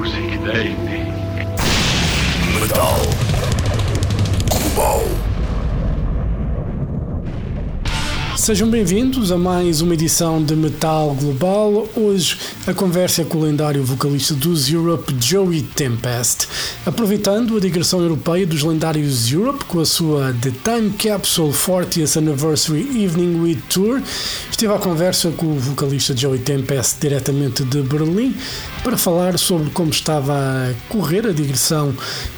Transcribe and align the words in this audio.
Music 0.00 0.38
they. 0.46 0.74
Metal. 2.58 2.96
Global. 4.48 5.04
Sejam 8.34 8.70
bem-vindos 8.70 9.30
a 9.30 9.36
mais 9.36 9.82
uma 9.82 9.92
edição 9.92 10.42
de 10.42 10.56
Metal 10.56 11.14
Global. 11.14 11.86
Hoje 11.94 12.38
a 12.66 12.72
conversa 12.72 13.20
é 13.20 13.24
com 13.26 13.36
o 13.36 13.42
lendário 13.42 13.84
vocalista 13.84 14.32
dos 14.32 14.72
Europe, 14.72 15.14
Joey 15.20 15.60
Tempest. 15.60 16.48
Aproveitando 16.86 17.58
a 17.58 17.60
digressão 17.60 18.00
europeia 18.00 18.46
dos 18.46 18.62
lendários 18.62 19.30
Europe 19.30 19.66
com 19.66 19.80
a 19.80 19.84
sua 19.84 20.34
The 20.40 20.52
Time 20.64 20.90
Capsule 20.92 21.52
40th 21.52 22.16
Anniversary 22.16 23.04
Evening 23.04 23.42
with 23.42 23.58
Tour, 23.68 24.00
estive 24.50 24.72
à 24.72 24.78
conversa 24.78 25.30
com 25.32 25.44
o 25.44 25.58
vocalista 25.58 26.16
Joey 26.16 26.38
Tempest 26.38 26.98
diretamente 26.98 27.62
de 27.62 27.82
Berlim 27.82 28.34
para 28.82 28.96
falar 28.96 29.38
sobre 29.38 29.70
como 29.70 29.90
estava 29.90 30.34
a 30.34 30.74
correr 30.88 31.26
a 31.26 31.32
digressão 31.32 31.94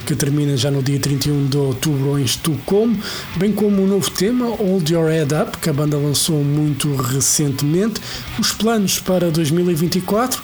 que 0.07 0.15
termina 0.15 0.57
já 0.57 0.71
no 0.71 0.83
dia 0.83 0.99
31 0.99 1.47
de 1.47 1.57
outubro 1.57 2.19
em 2.19 2.25
Estocolmo, 2.25 2.99
bem 3.37 3.53
como 3.53 3.83
o 3.83 3.87
novo 3.87 4.11
tema 4.11 4.47
Hold 4.47 4.91
Your 4.91 5.09
Head 5.09 5.35
Up, 5.35 5.59
que 5.59 5.71
a 5.71 5.73
banda 5.73 5.97
lançou 5.97 6.43
muito 6.43 6.95
recentemente, 6.97 8.01
os 8.39 8.53
planos 8.53 8.99
para 8.99 9.31
2024 9.31 10.43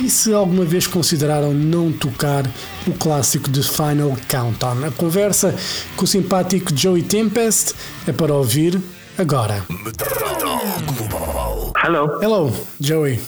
e 0.00 0.08
se 0.08 0.32
alguma 0.32 0.64
vez 0.64 0.86
consideraram 0.86 1.52
não 1.52 1.92
tocar 1.92 2.46
o 2.86 2.92
clássico 2.92 3.50
de 3.50 3.62
Final 3.62 4.16
Countdown. 4.28 4.86
A 4.86 4.90
conversa 4.92 5.54
com 5.96 6.04
o 6.04 6.08
simpático 6.08 6.76
Joey 6.76 7.02
Tempest 7.02 7.74
é 8.06 8.12
para 8.12 8.32
ouvir 8.32 8.80
agora. 9.18 9.64
Hello. 11.82 12.22
Hello, 12.22 12.66
Joey. 12.80 13.20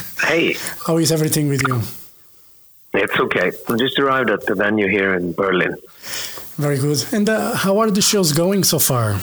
Hey, 0.26 0.54
How 0.86 0.96
is 0.98 1.12
everything 1.12 1.48
with 1.48 1.62
you? 1.68 1.80
it's 2.94 3.18
okay. 3.20 3.52
I 3.68 3.76
just 3.76 3.98
arrived 3.98 4.30
at 4.30 4.44
the 4.46 4.54
venue 4.54 4.88
here 4.88 5.14
in 5.14 5.32
Berlin. 5.32 5.76
Very 6.56 6.78
good. 6.78 7.04
And 7.12 7.28
uh, 7.28 7.54
how 7.54 7.78
are 7.78 7.90
the 7.90 8.00
shows 8.02 8.32
going 8.32 8.64
so 8.64 8.78
far? 8.78 9.20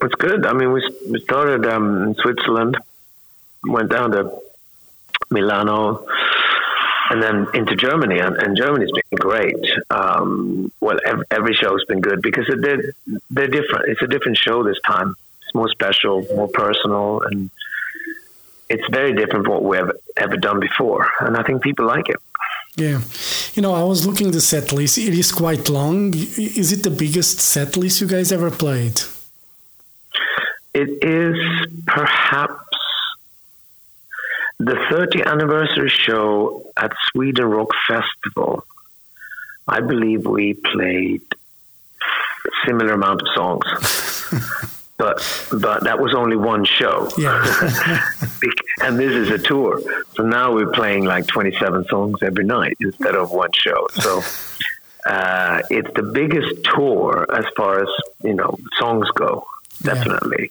It's 0.00 0.14
good. 0.14 0.46
I 0.46 0.52
mean, 0.54 0.72
we, 0.72 0.80
we 1.10 1.20
started 1.20 1.66
um, 1.66 2.02
in 2.04 2.14
Switzerland, 2.14 2.78
went 3.64 3.90
down 3.90 4.12
to 4.12 4.30
Milano, 5.30 6.06
and 7.10 7.22
then 7.22 7.46
into 7.52 7.74
Germany. 7.76 8.18
And, 8.20 8.36
and 8.36 8.56
Germany's 8.56 8.92
been 8.92 9.18
great. 9.18 9.56
Um, 9.90 10.72
well, 10.80 10.98
every, 11.04 11.24
every 11.30 11.54
show's 11.54 11.84
been 11.84 12.00
good 12.00 12.22
because 12.22 12.46
they're, 12.48 12.82
they're 13.30 13.48
different. 13.48 13.88
It's 13.88 14.02
a 14.02 14.06
different 14.06 14.38
show 14.38 14.62
this 14.62 14.78
time. 14.86 15.14
It's 15.42 15.54
more 15.54 15.68
special, 15.68 16.22
more 16.34 16.48
personal, 16.48 17.22
and 17.22 17.50
it's 18.72 18.88
very 18.90 19.12
different 19.12 19.44
from 19.44 19.54
what 19.54 19.64
we've 19.64 19.92
ever 20.16 20.36
done 20.36 20.58
before. 20.58 21.06
And 21.20 21.36
I 21.36 21.42
think 21.42 21.62
people 21.62 21.86
like 21.86 22.08
it. 22.08 22.16
Yeah. 22.74 23.00
You 23.52 23.60
know, 23.60 23.74
I 23.74 23.82
was 23.82 24.06
looking 24.06 24.30
the 24.30 24.40
set 24.40 24.72
list. 24.72 24.96
It 24.96 25.12
is 25.12 25.30
quite 25.30 25.68
long. 25.68 26.14
Is 26.14 26.72
it 26.72 26.82
the 26.82 26.90
biggest 27.04 27.38
set 27.38 27.76
list 27.76 28.00
you 28.00 28.06
guys 28.06 28.32
ever 28.32 28.50
played? 28.50 29.02
It 30.72 30.90
is 31.04 31.36
perhaps 31.86 32.64
the 34.58 34.76
30th 34.90 35.26
anniversary 35.26 35.90
show 35.90 36.72
at 36.74 36.92
Sweden 37.10 37.44
Rock 37.44 37.72
Festival. 37.86 38.64
I 39.68 39.80
believe 39.80 40.24
we 40.24 40.54
played 40.54 41.26
similar 42.64 42.94
amount 42.94 43.20
of 43.20 43.28
songs. 43.34 43.66
but 45.02 45.16
but 45.66 45.78
that 45.88 45.98
was 46.04 46.12
only 46.22 46.36
one 46.52 46.64
show. 46.78 46.96
Yeah. 47.18 47.38
And 48.84 48.98
this 48.98 49.12
is 49.22 49.28
a 49.30 49.38
tour. 49.50 49.80
So 50.16 50.22
now 50.38 50.46
we're 50.56 50.72
playing 50.80 51.04
like 51.04 51.24
27 51.26 51.84
songs 51.92 52.16
every 52.22 52.44
night 52.44 52.76
instead 52.80 53.14
of 53.14 53.30
one 53.30 53.52
show. 53.64 53.80
So 54.04 54.10
uh, 55.14 55.62
it's 55.76 55.92
the 56.00 56.02
biggest 56.20 56.52
tour 56.74 57.26
as 57.40 57.44
far 57.56 57.72
as, 57.84 57.88
you 58.28 58.34
know, 58.34 58.52
songs 58.80 59.08
go, 59.24 59.32
Yeah. 59.84 59.94
definitely. 59.94 60.44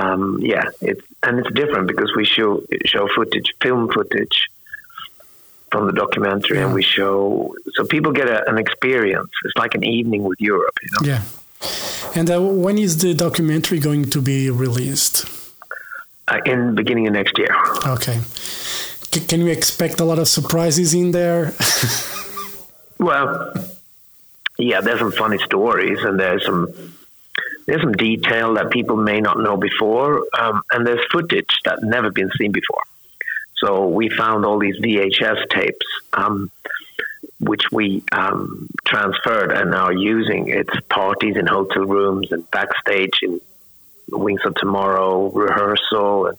Um, 0.00 0.38
yeah, 0.52 0.64
it's 0.80 1.04
and 1.22 1.32
it's 1.40 1.52
different 1.60 1.86
because 1.92 2.10
we 2.16 2.24
show 2.36 2.48
show 2.92 3.04
footage, 3.16 3.48
film 3.64 3.82
footage 3.96 4.36
from 5.70 5.82
the 5.88 5.92
documentary, 6.04 6.58
and 6.62 6.70
we 6.78 6.82
show 6.96 7.54
so 7.74 7.80
people 7.94 8.12
get 8.20 8.28
a, 8.36 8.38
an 8.50 8.56
experience. 8.58 9.30
It's 9.44 9.56
like 9.64 9.74
an 9.74 9.84
evening 9.84 10.22
with 10.30 10.40
Europe, 10.40 10.76
you 10.84 10.90
know. 10.94 11.02
Yeah. 11.12 11.22
And 12.14 12.30
uh, 12.30 12.40
when 12.40 12.78
is 12.78 12.98
the 12.98 13.14
documentary 13.14 13.80
going 13.80 14.10
to 14.10 14.20
be 14.20 14.50
released? 14.50 15.26
Uh, 16.26 16.40
in 16.46 16.68
the 16.68 16.72
beginning 16.72 17.06
of 17.06 17.12
next 17.12 17.36
year. 17.36 17.54
Okay. 17.86 18.18
C- 18.20 19.20
can 19.20 19.44
we 19.44 19.50
expect 19.50 20.00
a 20.00 20.04
lot 20.04 20.18
of 20.18 20.26
surprises 20.28 20.94
in 20.94 21.10
there? 21.10 21.52
Well, 22.98 23.52
yeah, 24.58 24.80
there's 24.80 25.00
some 25.00 25.12
funny 25.12 25.38
stories, 25.38 25.98
and 26.02 26.18
there's 26.18 26.44
some 26.44 26.72
there's 27.66 27.82
some 27.82 27.92
detail 27.92 28.54
that 28.54 28.70
people 28.70 28.96
may 28.96 29.20
not 29.20 29.38
know 29.38 29.56
before, 29.56 30.24
um, 30.38 30.62
and 30.70 30.86
there's 30.86 31.04
footage 31.10 31.58
that 31.64 31.82
never 31.82 32.10
been 32.10 32.30
seen 32.38 32.52
before. 32.52 32.82
So 33.56 33.88
we 33.88 34.10
found 34.10 34.44
all 34.44 34.58
these 34.58 34.78
VHS 34.78 35.48
tapes, 35.50 35.86
um, 36.12 36.50
which 37.44 37.64
we 37.70 38.02
um, 38.12 38.68
transferred 38.86 39.52
and 39.52 39.74
are 39.74 39.92
using. 39.92 40.48
It's 40.48 40.74
parties 40.88 41.36
in 41.36 41.46
hotel 41.46 41.84
rooms 41.84 42.32
and 42.32 42.48
backstage 42.50 43.20
in 43.22 43.40
Wings 44.10 44.40
of 44.44 44.54
Tomorrow 44.56 45.30
rehearsal 45.30 46.26
and 46.26 46.38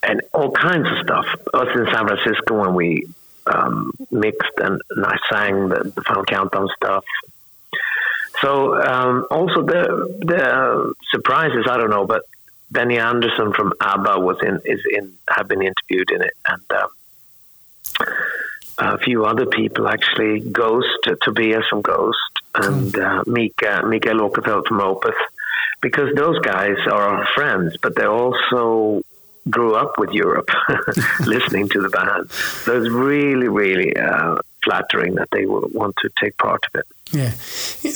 and 0.00 0.22
all 0.32 0.52
kinds 0.52 0.86
of 0.88 0.98
stuff. 1.02 1.26
Us 1.52 1.68
in 1.74 1.86
San 1.92 2.06
Francisco 2.06 2.60
when 2.60 2.74
we 2.74 3.08
um, 3.46 3.92
mixed 4.10 4.52
and, 4.58 4.80
and 4.90 5.04
I 5.04 5.16
sang 5.30 5.68
the, 5.68 5.92
the 5.94 6.02
Final 6.02 6.24
Countdown 6.24 6.68
stuff. 6.76 7.04
So 8.40 8.80
um, 8.80 9.26
also 9.30 9.62
the 9.62 10.18
the 10.20 10.94
surprises 11.10 11.66
I 11.68 11.76
don't 11.76 11.90
know, 11.90 12.06
but 12.06 12.22
Benny 12.70 12.98
Andersson 12.98 13.52
from 13.52 13.72
ABBA 13.80 14.20
was 14.20 14.36
in 14.42 14.60
is 14.64 14.80
in 14.90 15.14
have 15.28 15.48
been 15.48 15.62
interviewed 15.62 16.10
in 16.10 16.22
it, 16.22 16.34
and 16.46 16.62
um, 16.70 16.88
a 18.78 18.98
few 18.98 19.24
other 19.24 19.46
people 19.46 19.88
actually. 19.88 20.40
Ghost 20.40 21.08
Tobias 21.22 21.64
from 21.68 21.82
Ghost 21.82 22.18
and 22.54 22.96
uh, 22.98 23.22
Mika 23.26 23.82
Mikael 23.84 24.20
Åkerfeldt 24.20 24.66
from 24.68 24.80
Opeth, 24.80 25.20
because 25.80 26.14
those 26.14 26.38
guys 26.40 26.76
are 26.86 27.02
our 27.02 27.26
friends, 27.34 27.76
but 27.82 27.94
they 27.96 28.06
also 28.06 29.02
grew 29.48 29.74
up 29.74 29.98
with 29.98 30.10
Europe, 30.10 30.50
listening 31.26 31.68
to 31.70 31.80
the 31.80 31.88
band. 31.88 32.30
So 32.30 32.80
it's 32.80 32.90
really, 32.90 33.48
really 33.48 33.96
uh, 33.96 34.36
flattering 34.64 35.14
that 35.14 35.28
they 35.30 35.46
would 35.46 35.72
want 35.72 35.96
to 36.02 36.10
take 36.20 36.36
part 36.36 36.64
of 36.66 36.80
it. 36.80 36.86
yeah. 37.12 37.32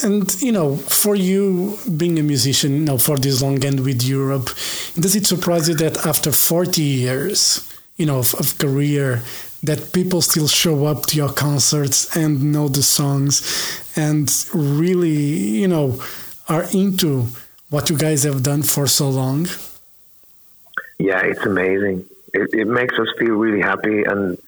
And, 0.02 0.40
you 0.40 0.52
know, 0.52 0.76
for 0.76 1.14
you 1.14 1.78
being 1.96 2.18
a 2.18 2.22
musician, 2.22 2.72
you 2.72 2.84
know, 2.84 2.98
for 2.98 3.18
this 3.18 3.42
long 3.42 3.62
end 3.64 3.80
with 3.80 4.02
Europe, 4.02 4.46
does 4.94 5.14
it 5.14 5.26
surprise 5.26 5.68
you 5.68 5.74
that 5.74 6.06
after 6.06 6.32
40 6.32 6.80
years, 6.80 7.68
you 7.96 8.06
know, 8.06 8.18
of, 8.18 8.34
of 8.34 8.58
career, 8.58 9.22
that 9.62 9.92
people 9.92 10.20
still 10.20 10.48
show 10.48 10.86
up 10.86 11.06
to 11.06 11.16
your 11.16 11.32
concerts 11.32 12.16
and 12.16 12.52
know 12.52 12.68
the 12.68 12.82
songs 12.82 13.42
and 13.96 14.46
really, 14.52 15.08
you 15.10 15.68
know, 15.68 16.02
are 16.48 16.64
into 16.72 17.26
what 17.70 17.88
you 17.88 17.96
guys 17.96 18.24
have 18.24 18.42
done 18.42 18.62
for 18.62 18.86
so 18.86 19.08
long? 19.08 19.46
Yeah, 20.98 21.20
it's 21.20 21.44
amazing. 21.46 22.04
It, 22.34 22.50
it 22.52 22.66
makes 22.66 22.98
us 22.98 23.08
feel 23.18 23.34
really 23.34 23.60
happy 23.60 24.02
and 24.02 24.38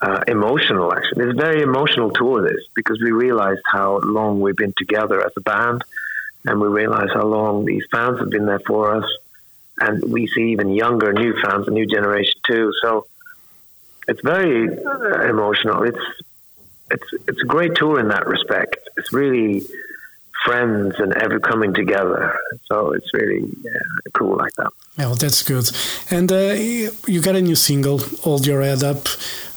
uh, 0.00 0.22
emotional, 0.26 0.92
actually. 0.92 1.26
It's 1.26 1.38
a 1.38 1.42
very 1.42 1.62
emotional 1.62 2.10
tour, 2.10 2.42
this, 2.42 2.66
because 2.74 3.00
we 3.00 3.10
realized 3.10 3.62
how 3.70 3.98
long 3.98 4.40
we've 4.40 4.56
been 4.56 4.74
together 4.76 5.24
as 5.24 5.32
a 5.36 5.40
band, 5.40 5.82
and 6.44 6.60
we 6.60 6.68
realized 6.68 7.12
how 7.14 7.24
long 7.24 7.64
these 7.64 7.84
fans 7.90 8.18
have 8.18 8.30
been 8.30 8.46
there 8.46 8.60
for 8.66 8.96
us. 8.96 9.08
And 9.78 10.12
we 10.12 10.26
see 10.26 10.52
even 10.52 10.74
younger, 10.74 11.12
new 11.12 11.34
fans, 11.42 11.66
a 11.68 11.70
new 11.70 11.86
generation 11.86 12.38
too. 12.46 12.72
So 12.82 13.06
it's 14.08 14.20
very 14.22 14.66
emotional. 15.28 15.82
It's 15.84 16.04
it's 16.90 17.08
it's 17.28 17.42
a 17.42 17.46
great 17.46 17.74
tour 17.74 18.00
in 18.00 18.08
that 18.08 18.26
respect. 18.26 18.76
It's 18.96 19.12
really 19.12 19.62
friends 20.44 20.94
and 20.98 21.12
ever 21.14 21.38
coming 21.38 21.72
together. 21.72 22.36
So 22.66 22.92
it's 22.92 23.12
really 23.14 23.48
yeah, 23.62 23.70
cool 24.14 24.36
like 24.36 24.52
that. 24.54 24.72
Well, 24.98 25.14
that's 25.14 25.42
good. 25.42 25.70
And 26.10 26.30
uh, 26.30 26.54
you 27.06 27.20
got 27.22 27.36
a 27.36 27.40
new 27.40 27.54
single, 27.54 27.98
Hold 28.22 28.46
Your 28.46 28.62
Head 28.62 28.82
Up, 28.82 29.06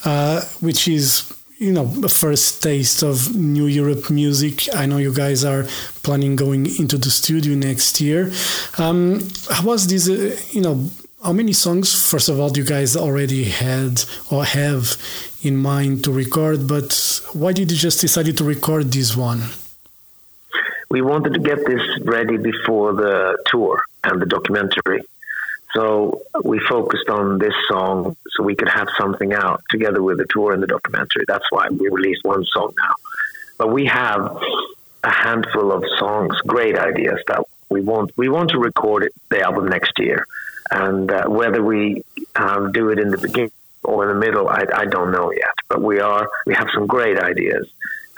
uh, 0.06 0.42
which 0.62 0.88
is, 0.88 1.32
you 1.58 1.74
know, 1.74 1.92
a 2.04 2.10
first 2.10 2.62
taste 2.62 3.04
of 3.04 3.36
New 3.36 3.66
Europe 3.66 4.10
music. 4.10 4.74
I 4.76 4.86
know 4.86 4.98
you 4.98 5.14
guys 5.14 5.44
are 5.44 5.64
planning 6.04 6.36
going 6.36 6.68
into 6.80 6.98
the 6.98 7.10
studio 7.10 7.56
next 7.56 8.00
year. 8.00 8.32
Um, 8.78 9.28
how 9.50 9.64
was 9.66 9.88
this, 9.88 10.08
uh, 10.08 10.40
you 10.52 10.62
know, 10.62 10.90
how 11.26 11.34
many 11.34 11.54
songs, 11.54 11.88
first 12.12 12.30
of 12.30 12.40
all, 12.40 12.50
do 12.50 12.62
you 12.62 12.68
guys 12.68 12.96
already 12.96 13.46
had 13.46 14.04
or 14.32 14.46
have 14.46 14.96
in 15.42 15.58
mind 15.58 16.04
to 16.04 16.12
record? 16.12 16.68
But 16.68 17.22
why 17.34 17.52
did 17.52 17.72
you 17.72 17.78
just 17.78 18.00
decide 18.00 18.38
to 18.38 18.44
record 18.44 18.92
this 18.92 19.18
one? 19.18 19.42
we 20.90 21.02
wanted 21.02 21.34
to 21.34 21.40
get 21.40 21.66
this 21.66 21.82
ready 22.04 22.38
before 22.38 22.94
the 22.94 23.38
tour 23.48 23.84
and 24.04 24.22
the 24.22 24.26
documentary. 24.26 25.02
So 25.74 26.22
we 26.44 26.60
focused 26.60 27.10
on 27.10 27.38
this 27.38 27.54
song 27.68 28.16
so 28.32 28.44
we 28.44 28.56
could 28.56 28.70
have 28.70 28.88
something 28.98 29.34
out 29.34 29.62
together 29.70 30.02
with 30.02 30.20
the 30.20 30.28
tour 30.30 30.54
and 30.54 30.64
the 30.64 30.68
documentary. 30.68 31.26
That's 31.28 31.46
why 31.50 31.68
we 31.70 31.90
released 31.90 32.24
one 32.24 32.46
song 32.46 32.74
now. 32.78 32.94
But 33.58 33.74
we 33.74 33.86
have 33.88 34.22
a 35.04 35.12
handful 35.12 35.72
of 35.72 35.84
songs, 35.98 36.34
great 36.48 36.78
ideas 36.78 37.20
that 37.28 37.44
we 37.70 37.82
want. 37.82 38.16
We 38.16 38.30
want 38.30 38.52
to 38.52 38.60
record 38.60 39.12
the 39.30 39.42
album 39.42 39.68
next 39.68 40.00
year, 40.00 40.26
and 40.72 41.12
uh, 41.12 41.26
whether 41.28 41.64
we 41.64 42.04
um, 42.36 42.72
do 42.72 42.90
it 42.90 43.00
in 43.00 43.10
the 43.10 43.18
beginning 43.18 43.52
or 43.84 44.04
in 44.10 44.10
the 44.20 44.26
middle, 44.26 44.48
I, 44.50 44.66
I 44.74 44.86
don't 44.86 45.12
know 45.12 45.32
yet. 45.32 45.56
But 45.70 45.82
we 45.82 46.00
are 46.00 46.30
we 46.46 46.54
have 46.56 46.68
some 46.74 46.88
great 46.88 47.18
ideas, 47.20 47.70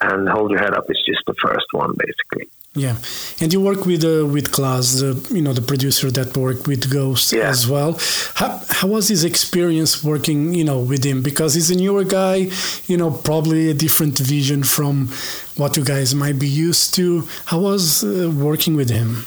and 0.02 0.28
Hold 0.30 0.52
Your 0.52 0.60
Head 0.60 0.74
Up 0.74 0.86
is 0.90 1.02
just 1.06 1.22
the 1.28 1.34
first 1.36 1.66
one, 1.72 1.94
basically. 1.98 2.50
Yeah, 2.76 2.98
and 3.42 3.52
you 3.52 3.60
work 3.60 3.86
with 3.88 4.04
uh, 4.04 4.28
with 4.28 4.52
Klas, 4.52 5.00
the 5.00 5.12
you 5.34 5.42
know 5.42 5.52
the 5.54 5.64
producer 5.64 6.12
that 6.12 6.38
worked 6.38 6.68
with 6.68 6.92
Ghost 6.92 7.34
Yeah. 7.34 7.50
as 7.50 7.68
well. 7.68 7.98
How 8.36 8.62
how 8.70 8.88
was 8.88 9.08
his 9.08 9.24
experience 9.24 10.04
working 10.04 10.54
you 10.54 10.64
know 10.64 10.80
with 10.80 11.04
him? 11.04 11.24
Because 11.24 11.56
he's 11.56 11.72
a 11.72 11.76
newer 11.76 12.04
guy, 12.04 12.50
you 12.86 12.96
know, 12.98 13.10
probably 13.10 13.70
a 13.70 13.74
different 13.74 14.20
vision 14.20 14.64
from 14.64 15.10
what 15.56 15.76
you 15.76 15.84
guys 15.84 16.14
might 16.14 16.38
be 16.38 16.48
used 16.48 16.94
to. 16.96 17.28
How 17.46 17.60
was 17.62 18.04
uh, 18.04 18.30
working 18.32 18.76
with 18.76 18.92
him? 18.92 19.26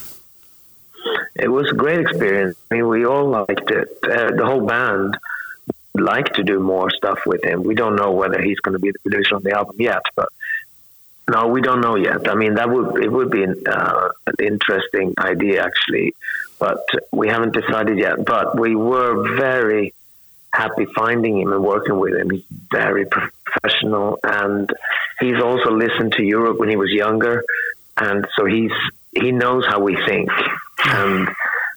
It 1.40 1.48
was 1.48 1.70
a 1.70 1.74
great 1.74 2.00
experience. 2.00 2.56
I 2.70 2.74
mean, 2.74 2.88
we 2.88 3.06
all 3.06 3.28
liked 3.28 3.70
it. 3.70 3.88
Uh, 4.02 4.30
the 4.36 4.44
whole 4.44 4.66
band 4.66 5.16
would 5.94 6.04
like 6.04 6.34
to 6.34 6.42
do 6.42 6.60
more 6.60 6.90
stuff 6.90 7.20
with 7.26 7.44
him. 7.44 7.62
We 7.62 7.74
don't 7.74 7.96
know 7.96 8.12
whether 8.12 8.40
he's 8.40 8.60
going 8.60 8.74
to 8.74 8.78
be 8.78 8.90
the 8.90 8.98
producer 8.98 9.36
on 9.36 9.42
the 9.42 9.52
album 9.52 9.76
yet, 9.78 10.02
but 10.14 10.28
no, 11.30 11.46
we 11.46 11.60
don't 11.60 11.80
know 11.80 11.96
yet. 11.96 12.28
I 12.28 12.34
mean, 12.34 12.54
that 12.54 12.68
would 12.68 13.02
it 13.02 13.10
would 13.10 13.30
be 13.30 13.44
an, 13.44 13.62
uh, 13.66 14.08
an 14.26 14.34
interesting 14.40 15.14
idea 15.18 15.64
actually, 15.64 16.14
but 16.58 16.84
we 17.12 17.28
haven't 17.28 17.54
decided 17.54 17.98
yet. 17.98 18.24
But 18.24 18.58
we 18.58 18.74
were 18.74 19.36
very 19.36 19.94
happy 20.52 20.86
finding 20.96 21.40
him 21.40 21.52
and 21.52 21.62
working 21.62 21.98
with 21.98 22.14
him. 22.14 22.30
He's 22.30 22.44
very 22.72 23.06
professional, 23.06 24.18
and 24.24 24.68
he's 25.20 25.40
also 25.40 25.70
listened 25.70 26.12
to 26.14 26.22
Europe 26.22 26.58
when 26.58 26.68
he 26.68 26.76
was 26.76 26.90
younger, 26.90 27.44
and 27.96 28.26
so 28.36 28.44
he's 28.44 28.72
he 29.12 29.32
knows 29.32 29.64
how 29.66 29.80
we 29.80 29.96
think, 30.06 30.30
and 30.86 31.28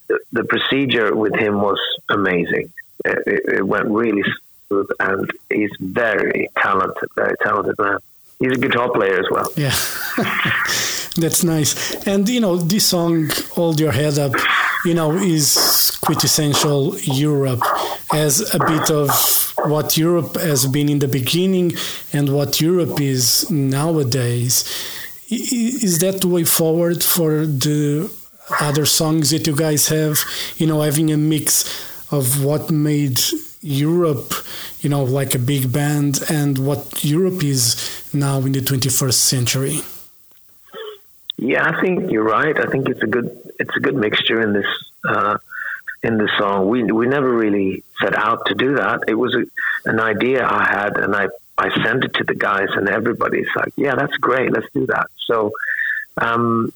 the, 0.07 0.19
the 0.31 0.43
procedure 0.43 1.15
with 1.15 1.35
him 1.35 1.61
was 1.61 1.79
amazing. 2.09 2.71
It, 3.05 3.43
it, 3.57 3.67
went 3.67 3.87
really 3.87 4.23
smooth, 4.67 4.87
and 4.99 5.29
he's 5.49 5.71
very 5.79 6.49
talented, 6.57 7.09
very 7.15 7.35
talented 7.41 7.75
man. 7.77 7.97
He's 8.39 8.53
a 8.53 8.57
guitar 8.57 8.91
player 8.91 9.19
as 9.19 9.25
well. 9.29 9.51
Yeah, 9.55 9.75
that's 11.17 11.43
nice. 11.43 11.95
And 12.07 12.27
you 12.29 12.39
know, 12.39 12.57
this 12.57 12.85
song, 12.85 13.29
"Hold 13.53 13.79
Your 13.79 13.91
Head 13.91 14.17
Up," 14.19 14.33
you 14.85 14.93
know, 14.93 15.11
is 15.13 15.97
quintessential 16.01 16.97
Europe 16.99 17.63
as 18.13 18.53
a 18.53 18.59
bit 18.59 18.89
of 18.89 19.09
what 19.65 19.97
Europe 19.97 20.35
has 20.35 20.67
been 20.67 20.89
in 20.89 20.99
the 20.99 21.07
beginning 21.07 21.73
and 22.11 22.29
what 22.29 22.59
Europe 22.61 22.99
is 22.99 23.49
nowadays. 23.49 24.63
Is 25.29 25.99
that 25.99 26.21
the 26.21 26.27
way 26.27 26.43
forward 26.43 27.03
for 27.03 27.45
the 27.45 28.11
other 28.59 28.85
songs 28.85 29.31
that 29.31 29.47
you 29.47 29.55
guys 29.55 29.87
have? 29.87 30.19
You 30.57 30.67
know, 30.67 30.81
having 30.81 31.11
a 31.11 31.17
mix 31.17 31.65
of 32.11 32.43
what 32.43 32.69
made 32.69 33.19
Europe, 33.61 34.33
you 34.81 34.89
know, 34.89 35.03
like 35.03 35.33
a 35.33 35.39
big 35.39 35.71
band, 35.71 36.19
and 36.29 36.57
what 36.57 37.03
Europe 37.03 37.43
is 37.43 38.09
now 38.13 38.39
in 38.39 38.51
the 38.51 38.59
21st 38.59 39.13
century. 39.13 39.79
Yeah, 41.37 41.67
I 41.67 41.81
think 41.81 42.11
you're 42.11 42.23
right. 42.23 42.57
I 42.57 42.69
think 42.69 42.89
it's 42.89 43.01
a 43.01 43.07
good 43.07 43.29
it's 43.59 43.75
a 43.75 43.79
good 43.79 43.95
mixture 43.95 44.41
in 44.41 44.53
this 44.53 44.65
uh, 45.07 45.37
in 46.03 46.17
this 46.17 46.29
song. 46.37 46.69
We 46.69 46.83
we 46.83 47.07
never 47.07 47.31
really 47.33 47.83
set 48.01 48.15
out 48.15 48.45
to 48.47 48.55
do 48.55 48.75
that. 48.75 49.01
It 49.07 49.15
was 49.15 49.35
a, 49.35 49.43
an 49.89 49.99
idea 49.99 50.45
I 50.45 50.65
had, 50.65 50.97
and 50.97 51.15
I 51.15 51.27
I 51.57 51.83
sent 51.83 52.03
it 52.03 52.13
to 52.15 52.23
the 52.23 52.35
guys, 52.35 52.69
and 52.75 52.87
everybody's 52.87 53.47
like, 53.55 53.73
"Yeah, 53.75 53.95
that's 53.95 54.15
great. 54.17 54.51
Let's 54.51 54.71
do 54.73 54.85
that." 54.87 55.07
So. 55.25 55.51
Um, 56.15 56.71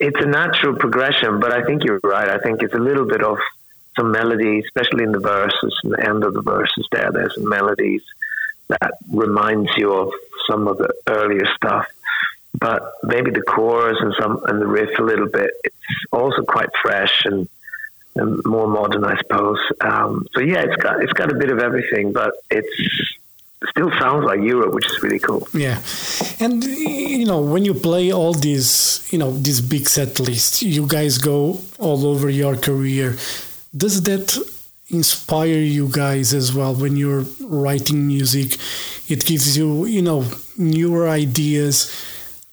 it's 0.00 0.20
a 0.20 0.26
natural 0.26 0.76
progression, 0.76 1.40
but 1.40 1.52
I 1.52 1.64
think 1.64 1.84
you're 1.84 2.00
right. 2.02 2.28
I 2.28 2.38
think 2.38 2.62
it's 2.62 2.74
a 2.74 2.78
little 2.78 3.06
bit 3.06 3.22
of 3.22 3.38
some 3.96 4.10
melody, 4.10 4.60
especially 4.60 5.04
in 5.04 5.12
the 5.12 5.20
verses, 5.20 5.78
and 5.82 5.92
the 5.92 6.06
end 6.06 6.24
of 6.24 6.34
the 6.34 6.42
verses. 6.42 6.86
There, 6.90 7.10
there's 7.12 7.34
some 7.34 7.48
melodies 7.48 8.02
that 8.68 8.94
reminds 9.10 9.70
you 9.76 9.92
of 9.92 10.12
some 10.48 10.66
of 10.68 10.78
the 10.78 10.92
earlier 11.08 11.46
stuff 11.56 11.86
but 12.54 12.94
maybe 13.02 13.30
the 13.30 13.42
chorus 13.42 13.98
and 14.00 14.14
some 14.18 14.42
and 14.44 14.60
the 14.60 14.66
riff 14.66 14.98
a 14.98 15.02
little 15.02 15.28
bit. 15.28 15.50
It's 15.64 15.76
also 16.12 16.42
quite 16.42 16.68
fresh 16.80 17.24
and, 17.24 17.48
and 18.14 18.40
more 18.44 18.68
modern, 18.68 19.04
I 19.04 19.16
suppose. 19.18 19.58
Um, 19.80 20.26
so 20.34 20.40
yeah, 20.40 20.62
it's 20.62 20.76
got 20.76 21.02
it's 21.02 21.12
got 21.12 21.32
a 21.32 21.34
bit 21.34 21.50
of 21.50 21.58
everything, 21.58 22.12
but 22.12 22.32
it's 22.50 22.68
it 22.78 23.23
still 23.70 23.90
sounds 23.98 24.24
like 24.24 24.40
Europe, 24.40 24.74
which 24.74 24.86
is 24.86 25.02
really 25.02 25.18
cool. 25.18 25.46
Yeah, 25.52 25.80
and 26.40 26.62
you 26.64 27.26
know 27.26 27.40
when 27.40 27.64
you 27.64 27.74
play 27.74 28.12
all 28.12 28.34
these, 28.34 29.06
you 29.12 29.18
know, 29.18 29.30
these 29.32 29.60
big 29.60 29.88
set 29.88 30.20
lists, 30.20 30.62
you 30.62 30.86
guys 30.86 31.18
go 31.18 31.60
all 31.78 32.06
over 32.06 32.28
your 32.30 32.56
career. 32.56 33.16
Does 33.76 34.02
that 34.02 34.36
inspire 34.88 35.58
you 35.58 35.88
guys 35.88 36.34
as 36.34 36.54
well 36.54 36.74
when 36.74 36.96
you're 36.96 37.24
writing 37.40 38.06
music? 38.06 38.58
It 39.08 39.26
gives 39.26 39.56
you, 39.56 39.86
you 39.86 40.02
know, 40.02 40.24
newer 40.56 41.08
ideas 41.08 41.90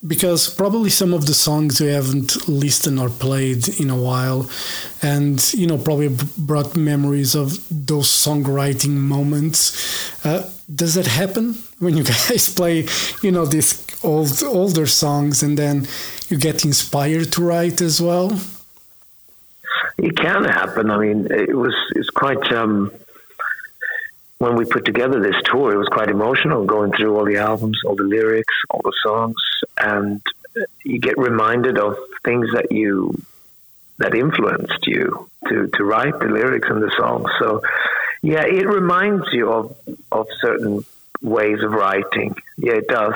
because 0.05 0.51
probably 0.53 0.89
some 0.89 1.13
of 1.13 1.27
the 1.27 1.33
songs 1.33 1.79
you 1.79 1.87
haven't 1.87 2.47
listened 2.47 2.99
or 2.99 3.09
played 3.09 3.79
in 3.79 3.89
a 3.89 3.95
while 3.95 4.49
and 5.03 5.53
you 5.53 5.67
know 5.67 5.77
probably 5.77 6.09
brought 6.37 6.75
memories 6.75 7.35
of 7.35 7.51
those 7.69 8.07
songwriting 8.09 8.95
moments 8.95 10.25
uh, 10.25 10.49
does 10.73 10.93
that 10.95 11.07
happen 11.07 11.55
when 11.79 11.97
you 11.97 12.03
guys 12.13 12.53
play 12.53 12.85
you 13.21 13.31
know 13.31 13.45
these 13.45 13.85
old 14.03 14.41
older 14.43 14.85
songs 14.85 15.43
and 15.43 15.57
then 15.57 15.87
you 16.29 16.37
get 16.37 16.63
inspired 16.65 17.31
to 17.31 17.43
write 17.43 17.81
as 17.81 18.01
well 18.01 18.39
It 19.97 20.17
can 20.17 20.43
happen. 20.45 20.89
I 20.89 20.97
mean, 20.97 21.27
it 21.29 21.55
was 21.55 21.75
it's 21.95 22.09
quite. 22.09 22.51
Um, 22.51 22.91
when 24.39 24.55
we 24.55 24.65
put 24.65 24.85
together 24.85 25.19
this 25.19 25.35
tour, 25.45 25.71
it 25.71 25.77
was 25.77 25.87
quite 25.87 26.09
emotional 26.09 26.65
going 26.65 26.91
through 26.93 27.15
all 27.15 27.25
the 27.25 27.37
albums, 27.37 27.79
all 27.85 27.95
the 27.95 28.03
lyrics, 28.03 28.53
all 28.71 28.81
the 28.83 28.93
songs, 29.03 29.35
and 29.77 30.19
you 30.83 30.99
get 30.99 31.17
reminded 31.17 31.77
of 31.77 31.95
things 32.25 32.47
that 32.53 32.71
you 32.71 33.21
that 33.99 34.15
influenced 34.15 34.87
you 34.87 35.29
to 35.47 35.69
to 35.75 35.83
write 35.83 36.17
the 36.19 36.25
lyrics 36.25 36.67
and 36.69 36.81
the 36.81 36.91
songs. 36.97 37.29
So, 37.39 37.61
yeah, 38.21 38.45
it 38.45 38.67
reminds 38.67 39.25
you 39.31 39.51
of 39.51 39.75
of 40.11 40.27
certain 40.41 40.85
ways 41.21 41.61
of 41.63 41.71
writing. 41.71 42.35
Yeah, 42.57 42.73
it 42.73 42.87
does. 42.87 43.15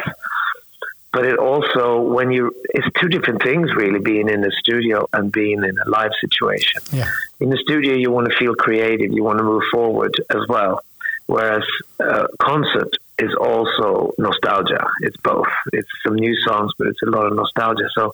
But 1.15 1.25
it 1.25 1.39
also, 1.39 2.01
when 2.01 2.29
you, 2.31 2.53
it's 2.74 2.88
two 3.00 3.07
different 3.07 3.41
things 3.41 3.74
really, 3.74 4.00
being 4.00 4.27
in 4.27 4.43
a 4.43 4.51
studio 4.51 5.07
and 5.13 5.31
being 5.31 5.63
in 5.63 5.77
a 5.77 5.89
live 5.89 6.12
situation. 6.19 6.81
Yeah. 6.91 7.09
In 7.39 7.50
the 7.50 7.57
studio 7.57 7.93
you 7.93 8.12
want 8.12 8.29
to 8.29 8.38
feel 8.38 8.53
creative 8.53 9.13
you 9.13 9.24
want 9.24 9.38
to 9.38 9.45
move 9.45 9.63
forward 9.71 10.13
as 10.29 10.41
well. 10.50 10.81
Whereas 11.27 11.63
uh, 12.01 12.27
concert 12.41 12.89
is 13.17 13.33
also 13.39 14.13
nostalgia. 14.17 14.85
It's 15.03 15.15
both. 15.17 15.47
It's 15.71 15.88
some 16.05 16.15
new 16.15 16.35
songs 16.45 16.74
but 16.77 16.88
it's 16.88 17.01
a 17.01 17.09
lot 17.09 17.27
of 17.27 17.33
nostalgia. 17.33 17.88
So 17.95 18.13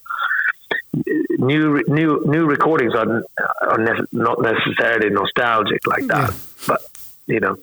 new 0.94 1.82
new 1.88 2.22
new 2.26 2.46
recordings 2.46 2.94
are, 2.94 3.24
are 3.62 3.78
ne- 3.78 4.08
not 4.12 4.42
necessarily 4.42 5.10
nostalgic 5.10 5.86
like 5.88 6.06
that 6.08 6.30
Yeah. 6.32 6.36
but 6.68 6.82
you 7.28 7.40
know 7.40 7.56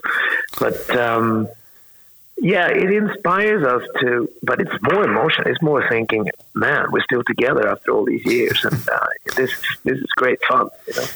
but 0.59 0.79
um 0.97 1.49
yeah, 2.41 2.69
it 2.69 2.89
inspires 2.93 3.65
us 3.67 3.83
to, 4.01 4.29
but 4.45 4.61
it's 4.61 4.71
more 4.81 5.03
emotion. 5.03 5.43
It's 5.49 5.61
more 5.61 5.83
thinking, 5.89 6.25
man, 6.55 6.87
we're 6.93 7.03
still 7.03 7.25
together 7.25 7.67
after 7.69 7.91
all 7.91 8.05
these 8.05 8.25
years, 8.25 8.65
and 8.65 8.75
uh, 8.89 9.07
this 9.35 9.51
this 9.83 9.99
is 9.99 10.07
great 10.17 10.39
fun. 10.49 10.69
You 10.87 10.93
know? 10.97 11.07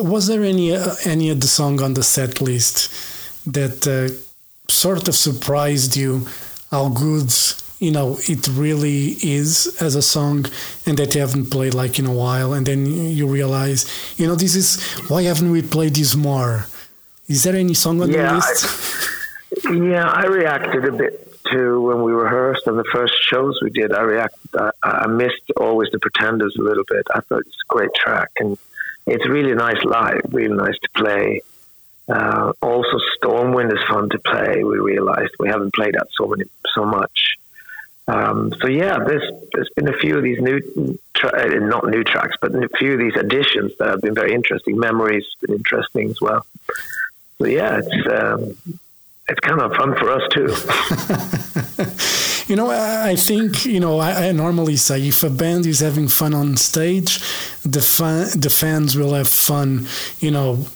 Uh, 0.00 0.02
Was 0.02 0.26
there 0.26 0.44
any 0.44 0.76
uh, 0.76 0.94
any 1.06 1.30
of 1.30 1.40
the 1.40 1.46
song 1.46 1.80
on 1.80 1.94
the 1.94 2.02
set 2.02 2.42
list 2.42 2.90
that 3.46 3.86
uh, 3.86 4.12
sort 4.70 5.08
of 5.08 5.14
surprised 5.14 5.96
you 5.96 6.26
how 6.70 6.90
good 6.90 7.30
you 7.78 7.90
know 7.90 8.18
it 8.28 8.48
really 8.48 9.16
is 9.22 9.76
as 9.80 9.94
a 9.94 10.02
song, 10.02 10.46
and 10.86 10.98
that 10.98 11.14
you 11.14 11.20
haven't 11.20 11.50
played 11.50 11.74
like 11.74 11.98
in 11.98 12.06
a 12.06 12.12
while, 12.12 12.52
and 12.52 12.66
then 12.66 12.86
you 12.86 13.26
realize 13.26 13.86
you 14.18 14.26
know 14.26 14.34
this 14.34 14.54
is 14.54 14.82
why 15.08 15.22
haven't 15.22 15.50
we 15.50 15.62
played 15.62 15.94
this 15.94 16.14
more? 16.14 16.66
Is 17.28 17.44
there 17.44 17.54
any 17.54 17.74
song 17.74 18.00
on 18.02 18.10
the 18.10 18.18
Yeah, 18.18 18.36
list? 18.36 19.08
Yeah, 19.64 20.08
I 20.08 20.26
reacted 20.26 20.84
a 20.84 20.92
bit 20.92 21.24
to 21.52 21.80
when 21.80 22.02
we 22.02 22.12
rehearsed 22.12 22.66
and 22.66 22.78
the 22.78 22.84
first 22.92 23.14
shows 23.22 23.58
we 23.62 23.70
did. 23.70 23.92
I 23.92 24.00
reacted. 24.02 24.50
I, 24.58 24.70
I 24.82 25.06
missed 25.06 25.50
always 25.56 25.90
the 25.90 25.98
Pretenders 25.98 26.56
a 26.58 26.62
little 26.62 26.84
bit. 26.88 27.06
I 27.14 27.20
thought 27.20 27.40
it's 27.40 27.56
a 27.70 27.74
great 27.74 27.90
track 27.94 28.30
and 28.38 28.58
it's 29.06 29.26
really 29.26 29.54
nice 29.54 29.82
live, 29.84 30.20
really 30.30 30.54
nice 30.54 30.78
to 30.78 30.88
play. 30.94 31.40
Uh, 32.08 32.52
also, 32.62 32.98
Stormwind 33.16 33.72
is 33.72 33.82
fun 33.88 34.08
to 34.10 34.18
play. 34.18 34.64
We 34.64 34.78
realized 34.78 35.32
we 35.38 35.48
haven't 35.48 35.74
played 35.74 35.94
that 35.94 36.08
so 36.16 36.26
many 36.26 36.44
so 36.74 36.84
much. 36.84 37.34
Um, 38.08 38.54
so 38.60 38.68
yeah, 38.68 38.98
there's 39.06 39.30
there's 39.52 39.68
been 39.76 39.88
a 39.88 39.96
few 39.98 40.16
of 40.16 40.24
these 40.24 40.40
new, 40.40 40.98
tra- 41.14 41.38
uh, 41.38 41.66
not 41.66 41.88
new 41.88 42.02
tracks, 42.02 42.36
but 42.40 42.54
a 42.54 42.68
few 42.78 42.94
of 42.94 42.98
these 42.98 43.14
additions 43.16 43.72
that 43.78 43.88
have 43.88 44.00
been 44.00 44.14
very 44.14 44.32
interesting. 44.32 44.78
Memories 44.78 45.26
been 45.42 45.54
interesting 45.54 46.08
as 46.10 46.20
well. 46.20 46.44
So 47.36 47.46
yeah, 47.46 47.80
it's 47.84 48.06
um, 48.10 48.56
it's 49.28 49.40
kind 49.40 49.60
of 49.60 49.74
fun 49.74 49.94
for 49.96 50.10
us 50.10 50.22
too. 50.32 50.48
you 52.52 52.56
know, 52.56 52.70
I 52.70 53.14
think 53.14 53.66
you 53.66 53.78
know 53.78 53.98
I, 53.98 54.28
I, 54.28 54.32
normally 54.32 54.76
say 54.76 55.06
if 55.06 55.22
a 55.22 55.28
band 55.28 55.66
is 55.66 55.80
having 55.80 56.08
fun 56.08 56.32
on 56.32 56.56
stage, 56.56 57.18
the 57.62 57.82
fan 57.82 58.28
the 58.40 58.50
fans 58.50 58.96
will 58.96 59.12
have 59.12 59.28
fun. 59.28 59.86
You 60.18 60.30
know, 60.30 60.66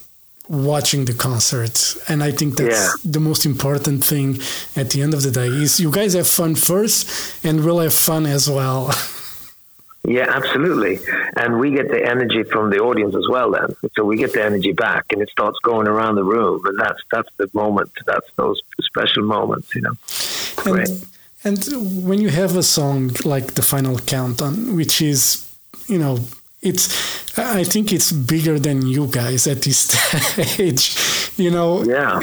watching 0.53 1.05
the 1.05 1.13
concert 1.13 1.95
and 2.07 2.23
i 2.23 2.31
think 2.31 2.55
that's 2.57 2.83
yeah. 2.85 3.11
the 3.11 3.19
most 3.19 3.45
important 3.45 4.03
thing 4.03 4.39
at 4.75 4.91
the 4.91 5.01
end 5.01 5.13
of 5.13 5.23
the 5.23 5.31
day 5.31 5.47
is 5.47 5.79
you 5.79 5.91
guys 5.91 6.13
have 6.13 6.27
fun 6.27 6.55
first 6.55 7.43
and 7.43 7.63
we'll 7.63 7.79
have 7.79 7.93
fun 7.93 8.25
as 8.25 8.49
well. 8.49 8.91
Yeah 10.05 10.25
absolutely. 10.29 10.99
And 11.37 11.59
we 11.61 11.71
get 11.71 11.87
the 11.87 12.05
energy 12.05 12.43
from 12.43 12.71
the 12.71 12.79
audience 12.79 13.15
as 13.15 13.25
well 13.29 13.51
then. 13.51 13.73
So 13.95 14.03
we 14.03 14.17
get 14.17 14.33
the 14.33 14.43
energy 14.43 14.73
back 14.73 15.05
and 15.11 15.21
it 15.21 15.29
starts 15.29 15.57
going 15.63 15.87
around 15.87 16.15
the 16.15 16.25
room. 16.25 16.61
And 16.65 16.77
that's 16.77 17.01
that's 17.09 17.29
the 17.37 17.49
moment. 17.53 17.89
That's 18.05 18.29
those 18.35 18.61
special 18.81 19.23
moments 19.23 19.73
you 19.73 19.81
know. 19.81 19.93
Great. 20.57 20.89
and, 21.45 21.67
and 21.67 22.05
when 22.05 22.19
you 22.19 22.27
have 22.27 22.57
a 22.57 22.63
song 22.63 23.11
like 23.23 23.53
the 23.53 23.61
final 23.61 23.97
countdown 23.99 24.75
which 24.75 25.01
is 25.01 25.49
you 25.87 25.97
know 25.97 26.19
it's 26.63 27.37
I 27.37 27.63
think 27.63 27.91
it's 27.91 28.11
bigger 28.11 28.59
than 28.59 28.85
you 28.85 29.07
guys 29.07 29.47
at 29.47 29.61
this 29.61 29.79
stage. 29.87 31.31
you 31.37 31.51
know. 31.51 31.83
Yeah. 31.83 32.19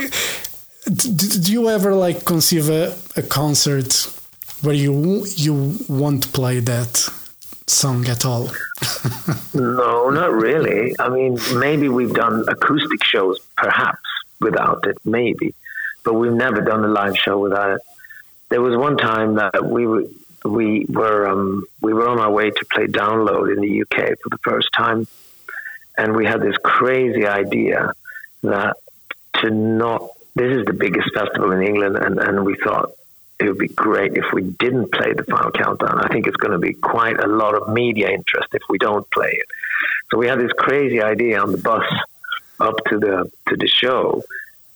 Do, 0.84 1.52
you 1.52 1.68
ever 1.68 1.94
like 1.94 2.24
conceive 2.24 2.68
a, 2.68 2.96
a 3.16 3.22
concert 3.22 3.92
where 4.62 4.74
you 4.74 5.24
you 5.36 5.76
won't 5.88 6.32
play 6.32 6.60
that 6.60 6.96
song 7.66 8.06
at 8.08 8.24
all? 8.24 8.50
no, 9.54 10.10
not 10.10 10.32
really. 10.32 10.94
I 10.98 11.08
mean, 11.08 11.38
maybe 11.54 11.88
we've 11.88 12.14
done 12.14 12.44
acoustic 12.48 13.04
shows, 13.04 13.38
perhaps 13.56 14.00
without 14.40 14.86
it, 14.86 14.96
maybe, 15.04 15.54
but 16.02 16.14
we've 16.14 16.32
never 16.32 16.60
done 16.62 16.84
a 16.84 16.88
live 16.88 17.16
show 17.16 17.38
without 17.38 17.72
it. 17.72 17.82
There 18.48 18.62
was 18.62 18.76
one 18.76 18.96
time 18.96 19.34
that 19.36 19.64
we 19.64 19.86
were 19.86 20.04
we 20.44 20.86
were 20.88 21.26
um, 21.28 21.64
we 21.80 21.92
were 21.92 22.08
on 22.08 22.18
our 22.18 22.30
way 22.30 22.50
to 22.50 22.64
play 22.72 22.86
Download 22.86 23.52
in 23.52 23.60
the 23.60 23.82
UK 23.82 24.18
for 24.22 24.30
the 24.30 24.38
first 24.42 24.68
time, 24.76 25.06
and 25.96 26.16
we 26.16 26.24
had 26.26 26.40
this 26.40 26.56
crazy 26.62 27.26
idea 27.26 27.92
that 28.42 28.76
to 29.36 29.50
not 29.50 30.08
this 30.34 30.56
is 30.58 30.64
the 30.64 30.72
biggest 30.72 31.08
festival 31.14 31.52
in 31.52 31.62
England, 31.62 31.96
and, 31.96 32.18
and 32.18 32.44
we 32.44 32.56
thought 32.56 32.92
it 33.38 33.48
would 33.48 33.58
be 33.58 33.68
great 33.68 34.16
if 34.16 34.26
we 34.32 34.42
didn't 34.42 34.92
play 34.92 35.12
the 35.12 35.24
final 35.24 35.50
countdown. 35.50 35.98
I 35.98 36.08
think 36.08 36.26
it's 36.26 36.36
going 36.36 36.52
to 36.52 36.58
be 36.58 36.74
quite 36.74 37.22
a 37.22 37.26
lot 37.26 37.54
of 37.54 37.68
media 37.68 38.10
interest 38.10 38.48
if 38.52 38.62
we 38.68 38.78
don't 38.78 39.08
play 39.10 39.30
it. 39.30 39.46
So 40.10 40.18
we 40.18 40.26
had 40.26 40.38
this 40.38 40.52
crazy 40.52 41.02
idea 41.02 41.40
on 41.40 41.52
the 41.52 41.58
bus 41.58 41.84
up 42.60 42.76
to 42.88 42.98
the 42.98 43.30
to 43.48 43.56
the 43.56 43.68
show. 43.68 44.22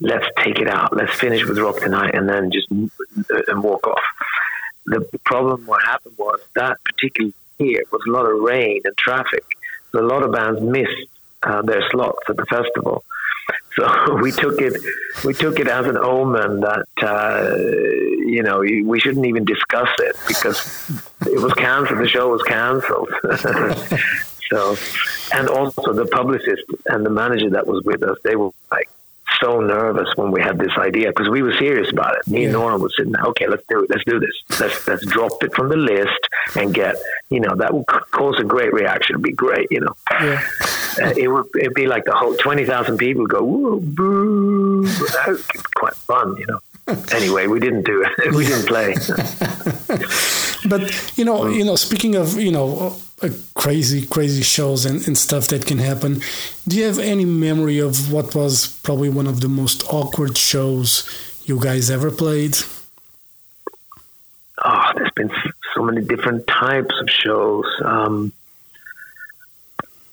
Let's 0.01 0.27
take 0.39 0.59
it 0.59 0.69
out. 0.69 0.97
Let's 0.97 1.15
finish 1.15 1.47
with 1.47 1.59
Rock 1.59 1.81
the 1.81 1.89
Night, 1.89 2.15
and 2.15 2.29
then 2.29 2.51
just 2.51 2.69
and 2.71 3.63
walk 3.63 3.87
off 3.87 4.03
the 4.87 5.19
problem 5.25 5.67
what 5.67 5.83
happened 5.83 6.15
was 6.19 6.41
that 6.55 6.79
particular 6.85 7.33
year 7.59 7.83
was 7.91 8.03
a 8.07 8.11
lot 8.11 8.27
of 8.27 8.41
rain 8.41 8.81
and 8.85 8.97
traffic. 8.97 9.45
So 9.93 10.01
a 10.01 10.07
lot 10.07 10.23
of 10.23 10.33
bands 10.33 10.61
missed 10.61 11.09
uh, 11.43 11.63
their 11.63 11.89
slots 11.91 12.19
at 12.29 12.37
the 12.37 12.47
festival. 12.47 13.05
So 13.77 14.15
we 14.23 14.33
took 14.33 14.61
it 14.61 14.75
we 15.25 15.35
took 15.35 15.59
it 15.59 15.69
as 15.69 15.87
an 15.87 15.97
omen 15.97 16.61
that 16.61 16.87
uh, 17.03 17.57
you 17.57 18.43
know 18.43 18.61
we 18.61 19.01
shouldn't 19.01 19.27
even 19.27 19.45
discuss 19.45 19.89
it 19.99 20.17
because 20.27 20.91
it 21.27 21.41
was 21.41 21.53
cancelled. 21.55 22.01
The 22.01 22.09
show 22.09 22.29
was 22.29 22.43
cancelled. 22.43 23.11
so, 24.51 24.77
and 25.33 25.49
also 25.49 25.93
the 25.93 26.07
publicist 26.07 26.63
and 26.87 27.05
the 27.05 27.11
manager 27.11 27.51
that 27.51 27.67
was 27.67 27.83
with 27.85 28.03
us, 28.03 28.19
they 28.23 28.37
were 28.37 28.51
like, 28.71 28.89
so 29.41 29.61
nervous 29.61 30.09
when 30.17 30.31
we 30.31 30.41
had 30.41 30.59
this 30.59 30.73
idea 30.79 31.09
because 31.09 31.29
we 31.29 31.43
were 31.43 31.55
serious 31.55 31.91
about 31.91 32.17
it. 32.17 32.27
Me 32.27 32.43
yeah. 32.43 32.47
and 32.49 32.57
Norum 32.57 32.81
was 32.81 32.95
sitting 32.97 33.15
okay, 33.17 33.47
let's 33.47 33.63
do 33.69 33.85
it. 33.85 33.91
Let's 33.91 34.05
do 34.05 34.19
this. 34.21 34.61
Let's, 34.61 34.87
let's 34.87 35.07
drop 35.07 35.43
it 35.43 35.55
from 35.55 35.69
the 35.69 35.77
list 35.77 36.19
and 36.57 36.75
get, 36.75 36.97
you 37.31 37.41
know, 37.41 37.55
that 37.57 37.73
would 37.73 37.87
cause 37.87 38.37
a 38.39 38.45
great 38.45 38.73
reaction. 38.73 39.15
It'd 39.15 39.23
be 39.23 39.33
great, 39.33 39.69
you 39.71 39.81
know. 39.81 39.95
Yeah. 40.11 40.43
Uh, 41.01 41.13
it 41.17 41.29
would 41.29 41.47
it'd 41.59 41.75
be 41.75 41.87
like 41.87 42.05
the 42.05 42.15
whole 42.15 42.37
20,000 42.37 42.97
people 42.97 43.27
go, 43.27 43.43
woo, 43.43 43.81
boo. 43.81 44.85
That 44.85 45.25
would 45.29 45.45
be 45.53 45.61
quite 45.75 45.95
fun, 45.95 46.37
you 46.37 46.47
know. 46.47 46.61
anyway, 47.13 47.47
we 47.47 47.61
didn't 47.61 47.83
do 47.83 48.05
it. 48.05 48.35
we 48.35 48.47
didn't 48.47 48.67
play. 48.67 48.95
but, 50.69 51.19
you 51.19 51.25
know, 51.25 51.47
you 51.47 51.65
know, 51.65 51.77
speaking 51.77 52.15
of, 52.15 52.39
you 52.39 52.53
know, 52.53 52.97
crazy, 53.55 54.07
crazy 54.07 54.43
shows 54.43 54.85
and, 54.85 55.07
and 55.07 55.17
stuff 55.17 55.49
that 55.49 55.67
can 55.67 55.79
happen. 55.79 56.21
Do 56.67 56.77
you 56.77 56.85
have 56.85 56.99
any 56.99 57.25
memory 57.25 57.79
of 57.79 58.13
what 58.13 58.35
was 58.35 58.69
probably 58.83 59.09
one 59.09 59.27
of 59.27 59.41
the 59.41 59.49
most 59.49 59.85
awkward 59.93 60.37
shows 60.37 61.09
you 61.45 61.61
guys 61.61 61.91
ever 61.91 62.11
played? 62.11 62.57
Oh, 64.65 64.93
there's 64.97 65.11
been 65.17 65.31
so 65.75 65.83
many 65.83 66.03
different 66.03 66.47
types 66.47 66.95
of 67.01 67.11
shows. 67.11 67.67
Um, 67.85 68.33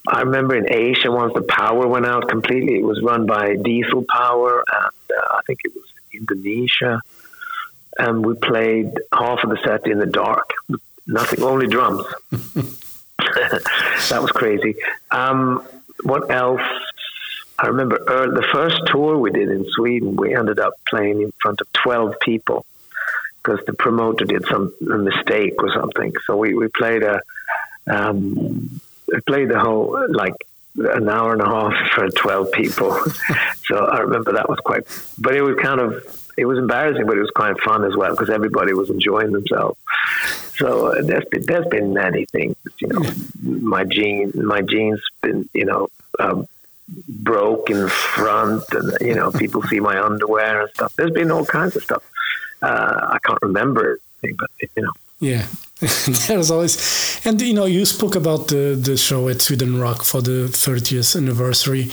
I 0.08 0.22
remember 0.22 0.56
in 0.56 0.72
Asia 0.72 1.12
once 1.12 1.34
the 1.34 1.44
power 1.44 1.88
went 1.88 2.06
out 2.06 2.28
completely. 2.28 2.80
It 2.80 2.84
was 2.84 3.02
run 3.02 3.26
by 3.26 3.56
Diesel 3.56 4.04
Power, 4.10 4.64
and 4.74 5.18
uh, 5.18 5.38
I 5.38 5.42
think 5.46 5.60
it 5.64 5.74
was 5.76 5.86
Indonesia. 6.14 7.02
And 7.98 8.26
we 8.26 8.34
played 8.36 8.94
half 9.14 9.44
of 9.44 9.52
the 9.52 9.60
set 9.64 9.86
in 9.86 10.00
the 10.00 10.06
dark, 10.06 10.50
nothing, 11.06 11.44
only 11.44 11.68
drums. 11.68 12.06
that 14.10 14.22
was 14.22 14.32
crazy. 14.32 14.76
Um, 15.10 15.66
what 16.04 16.32
else? 16.32 16.62
I 17.60 17.68
remember 17.68 18.04
early, 18.08 18.34
the 18.34 18.48
first 18.52 18.82
tour 18.88 19.18
we 19.18 19.30
did 19.32 19.50
in 19.50 19.66
Sweden, 19.72 20.16
we 20.16 20.36
ended 20.36 20.60
up 20.60 20.74
playing 20.88 21.22
in 21.22 21.32
front 21.42 21.62
of 21.62 21.72
12 21.74 22.16
people 22.22 22.66
because 23.44 23.60
the 23.66 23.74
promoter 23.74 24.26
did 24.26 24.46
some 24.48 24.74
mistake 24.82 25.62
or 25.62 25.72
something. 25.74 26.14
So 26.26 26.38
we, 26.38 26.54
we 26.54 26.68
played 26.70 27.04
a 27.04 27.22
um, 27.88 28.82
played 29.28 29.50
the 29.50 29.60
whole 29.60 30.08
like 30.10 30.36
an 30.78 31.10
hour 31.10 31.34
and 31.34 31.42
a 31.42 31.46
half 31.46 31.74
for 31.94 32.10
12 32.10 32.52
people. 32.52 32.92
so 33.66 33.86
I 33.86 34.00
remember 34.00 34.34
that 34.34 34.50
was 34.50 34.60
quite, 34.60 34.84
but 35.18 35.36
it 35.36 35.42
was 35.42 35.58
kind 35.62 35.80
of 35.80 36.04
it 36.38 36.46
was 36.46 36.58
embarrassing, 36.58 37.06
but 37.06 37.18
it 37.18 37.22
was 37.22 37.32
quite 37.32 37.60
fun 37.62 37.84
as 37.84 37.96
well 37.96 38.12
because 38.12 38.30
everybody 38.30 38.74
was 38.74 38.90
enjoying 38.90 39.32
themselves. 39.32 39.78
So 40.62 40.88
uh, 40.88 41.02
there's 41.02 41.26
been 41.26 41.46
there's 41.46 41.68
been 41.68 41.94
many 41.94 42.26
things. 42.26 42.56
You 42.80 42.88
know, 42.88 43.04
my 43.42 43.84
jeans 43.84 44.36
my 44.36 44.62
jeans 44.62 45.02
been 45.22 45.50
you 45.54 45.66
know 45.66 45.90
um, 46.20 46.48
broke 47.08 47.70
in 47.70 47.88
front, 47.90 48.64
and 48.72 48.94
you 49.02 49.16
know 49.16 49.32
people 49.32 49.62
see 49.64 49.80
my 49.80 50.00
underwear 50.00 50.62
and 50.62 50.70
stuff. 50.70 50.96
There's 50.96 51.12
been 51.12 51.32
all 51.32 51.46
kinds 51.46 51.76
of 51.76 51.84
stuff. 51.84 52.04
Uh, 52.62 53.16
I 53.16 53.18
can't 53.26 53.42
remember 53.42 54.00
but 54.22 54.50
you 54.60 54.84
know. 54.84 54.92
Yeah, 55.20 55.46
there's 56.28 56.50
always, 56.50 57.26
and 57.26 57.40
you 57.42 57.54
know, 57.54 57.66
you 57.66 57.86
spoke 57.86 58.16
about 58.16 58.48
the 58.48 58.76
the 58.76 58.98
show 58.98 59.30
at 59.30 59.42
Sweden 59.42 59.80
Rock 59.80 60.04
for 60.04 60.22
the 60.22 60.50
30th 60.50 61.16
anniversary. 61.16 61.90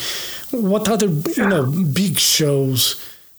What 0.51 0.89
other 0.89 1.09
you 1.09 1.47
know 1.47 1.67
big 1.67 2.19
shows 2.19 2.97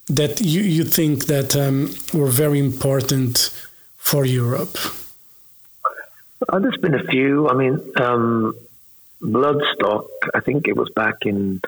that 0.08 0.42
you, 0.42 0.62
you 0.62 0.84
think 0.84 1.26
that 1.26 1.56
um, 1.56 1.94
were 2.14 2.32
very 2.32 2.60
important 2.60 3.50
for 3.98 4.26
Europe? 4.26 4.78
Uh, 6.48 6.60
there's 6.60 6.78
been 6.78 6.96
a 6.96 7.04
few. 7.04 7.50
I 7.50 7.54
mean, 7.54 7.92
um, 7.98 8.56
Bloodstock, 9.22 10.08
I 10.34 10.40
think 10.40 10.68
it 10.68 10.78
was 10.78 10.90
back 10.96 11.26
in, 11.26 11.62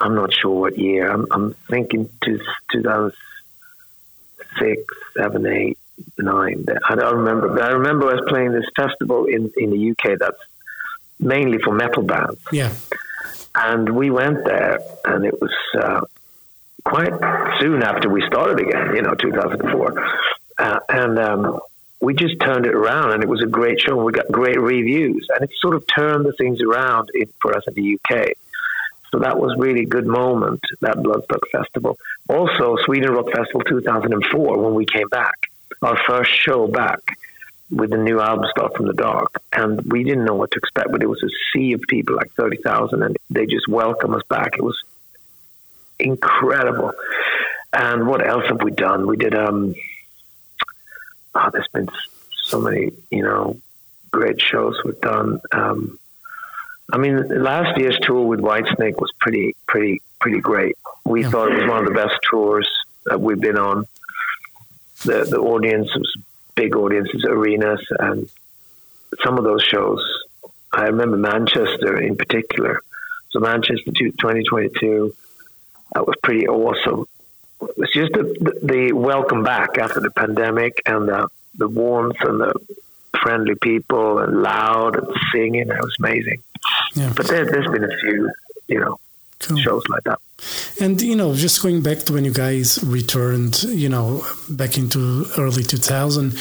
I'm 0.00 0.14
not 0.14 0.34
sure 0.34 0.60
what 0.60 0.78
year. 0.78 1.10
I'm, 1.10 1.26
I'm 1.30 1.54
thinking 1.70 2.10
to 2.22 2.38
2006, 2.72 4.94
7, 5.16 5.46
8, 5.46 5.78
9. 6.18 6.66
I 6.88 6.94
don't 6.96 7.16
remember. 7.16 7.48
But 7.50 7.62
I 7.62 7.68
remember 7.68 8.10
I 8.10 8.14
was 8.14 8.24
playing 8.28 8.52
this 8.52 8.66
festival 8.74 9.26
in, 9.26 9.52
in 9.56 9.70
the 9.70 9.92
UK 9.92 10.18
that's 10.18 10.40
mainly 11.20 11.58
for 11.58 11.72
metal 11.72 12.02
bands. 12.02 12.40
Yeah. 12.50 12.72
And 13.54 13.94
we 13.94 14.10
went 14.10 14.44
there, 14.44 14.80
and 15.04 15.24
it 15.24 15.40
was 15.40 15.52
uh, 15.78 16.00
quite 16.84 17.12
soon 17.60 17.82
after 17.82 18.08
we 18.08 18.22
started 18.26 18.60
again, 18.60 18.96
you 18.96 19.02
know, 19.02 19.14
2004. 19.14 20.08
Uh, 20.58 20.80
and 20.88 21.18
um, 21.18 21.60
we 22.02 22.14
just 22.14 22.40
turned 22.40 22.66
it 22.66 22.74
around 22.74 23.12
and 23.12 23.22
it 23.22 23.28
was 23.28 23.42
a 23.42 23.46
great 23.46 23.80
show. 23.80 23.96
and 23.96 24.04
We 24.04 24.10
got 24.10 24.26
great 24.30 24.60
reviews 24.60 25.24
and 25.32 25.48
it 25.48 25.50
sort 25.60 25.76
of 25.76 25.84
turned 25.86 26.26
the 26.26 26.32
things 26.32 26.60
around 26.60 27.10
in, 27.14 27.32
for 27.40 27.56
us 27.56 27.62
in 27.68 27.74
the 27.74 27.94
UK. 27.96 28.32
So 29.12 29.20
that 29.20 29.38
was 29.38 29.56
really 29.56 29.82
a 29.82 29.86
good 29.86 30.06
moment, 30.06 30.60
that 30.80 30.96
Bloodstock 30.96 31.48
Festival. 31.52 31.96
Also, 32.28 32.76
Sweden 32.84 33.12
Rock 33.12 33.26
Festival 33.30 33.60
2004, 33.60 34.58
when 34.58 34.74
we 34.74 34.84
came 34.84 35.08
back, 35.08 35.34
our 35.80 35.96
first 36.04 36.30
show 36.32 36.66
back 36.66 37.00
with 37.70 37.90
the 37.90 37.98
new 37.98 38.20
album 38.20 38.46
Start 38.50 38.76
from 38.76 38.86
the 38.86 38.94
Dark. 38.94 39.40
And 39.52 39.80
we 39.92 40.02
didn't 40.02 40.24
know 40.24 40.34
what 40.34 40.50
to 40.52 40.58
expect, 40.58 40.90
but 40.90 41.02
it 41.02 41.08
was 41.08 41.22
a 41.22 41.30
sea 41.52 41.72
of 41.72 41.82
people, 41.82 42.16
like 42.16 42.32
30,000, 42.32 43.00
and 43.00 43.16
they 43.30 43.46
just 43.46 43.68
welcomed 43.68 44.16
us 44.16 44.22
back. 44.28 44.56
It 44.56 44.64
was 44.64 44.82
incredible. 46.00 46.92
And 47.72 48.08
what 48.08 48.26
else 48.26 48.44
have 48.48 48.62
we 48.62 48.72
done? 48.72 49.06
We 49.06 49.16
did 49.16 49.34
um, 49.36 49.74
oh, 51.34 51.50
there's 51.52 51.68
been 51.68 51.88
so 52.44 52.60
many, 52.60 52.92
you 53.10 53.22
know, 53.22 53.60
great 54.10 54.40
shows 54.40 54.78
we've 54.84 55.00
done. 55.00 55.40
Um, 55.52 55.98
I 56.92 56.98
mean, 56.98 57.42
last 57.42 57.78
year's 57.78 57.98
tour 58.02 58.26
with 58.26 58.40
Whitesnake 58.40 59.00
was 59.00 59.12
pretty, 59.18 59.56
pretty, 59.66 60.02
pretty 60.20 60.40
great. 60.40 60.76
We 61.04 61.22
yeah. 61.22 61.30
thought 61.30 61.52
it 61.52 61.62
was 61.62 61.70
one 61.70 61.78
of 61.78 61.86
the 61.86 61.94
best 61.94 62.14
tours 62.30 62.68
that 63.06 63.20
we've 63.20 63.40
been 63.40 63.58
on. 63.58 63.86
The 65.04 65.24
the 65.24 65.38
audience 65.38 65.88
was 65.96 66.16
big 66.54 66.76
audiences, 66.76 67.24
arenas, 67.24 67.84
and 67.98 68.28
some 69.24 69.38
of 69.38 69.44
those 69.44 69.62
shows. 69.62 70.00
I 70.72 70.84
remember 70.84 71.16
Manchester 71.16 72.00
in 72.00 72.16
particular. 72.16 72.80
So 73.30 73.40
Manchester 73.40 73.90
2022, 73.90 75.14
that 75.94 76.06
was 76.06 76.14
pretty 76.22 76.46
awesome. 76.46 77.06
It's 77.76 77.92
just 77.92 78.12
the, 78.12 78.58
the, 78.62 78.92
welcome 78.92 79.42
back 79.42 79.78
after 79.78 80.00
the 80.00 80.10
pandemic 80.10 80.82
and 80.86 81.08
the, 81.08 81.28
the 81.56 81.68
warmth 81.68 82.20
and 82.20 82.40
the 82.40 82.54
friendly 83.22 83.54
people 83.54 84.18
and 84.18 84.42
loud 84.42 84.96
and 84.96 85.06
singing. 85.32 85.68
It 85.68 85.80
was 85.80 85.96
amazing. 85.98 86.42
Yeah. 86.94 87.12
But 87.16 87.28
there, 87.28 87.44
has 87.44 87.70
been 87.70 87.84
a 87.84 87.98
few, 87.98 88.30
you 88.68 88.80
know, 88.80 88.98
cool. 89.40 89.58
shows 89.58 89.82
like 89.88 90.04
that. 90.04 90.18
And 90.80 91.00
you 91.00 91.14
know, 91.14 91.34
just 91.34 91.62
going 91.62 91.82
back 91.82 91.98
to 92.00 92.14
when 92.14 92.24
you 92.24 92.32
guys 92.32 92.82
returned, 92.84 93.62
you 93.62 93.88
know, 93.88 94.26
back 94.48 94.76
into 94.76 95.26
early 95.38 95.62
2000, 95.62 96.36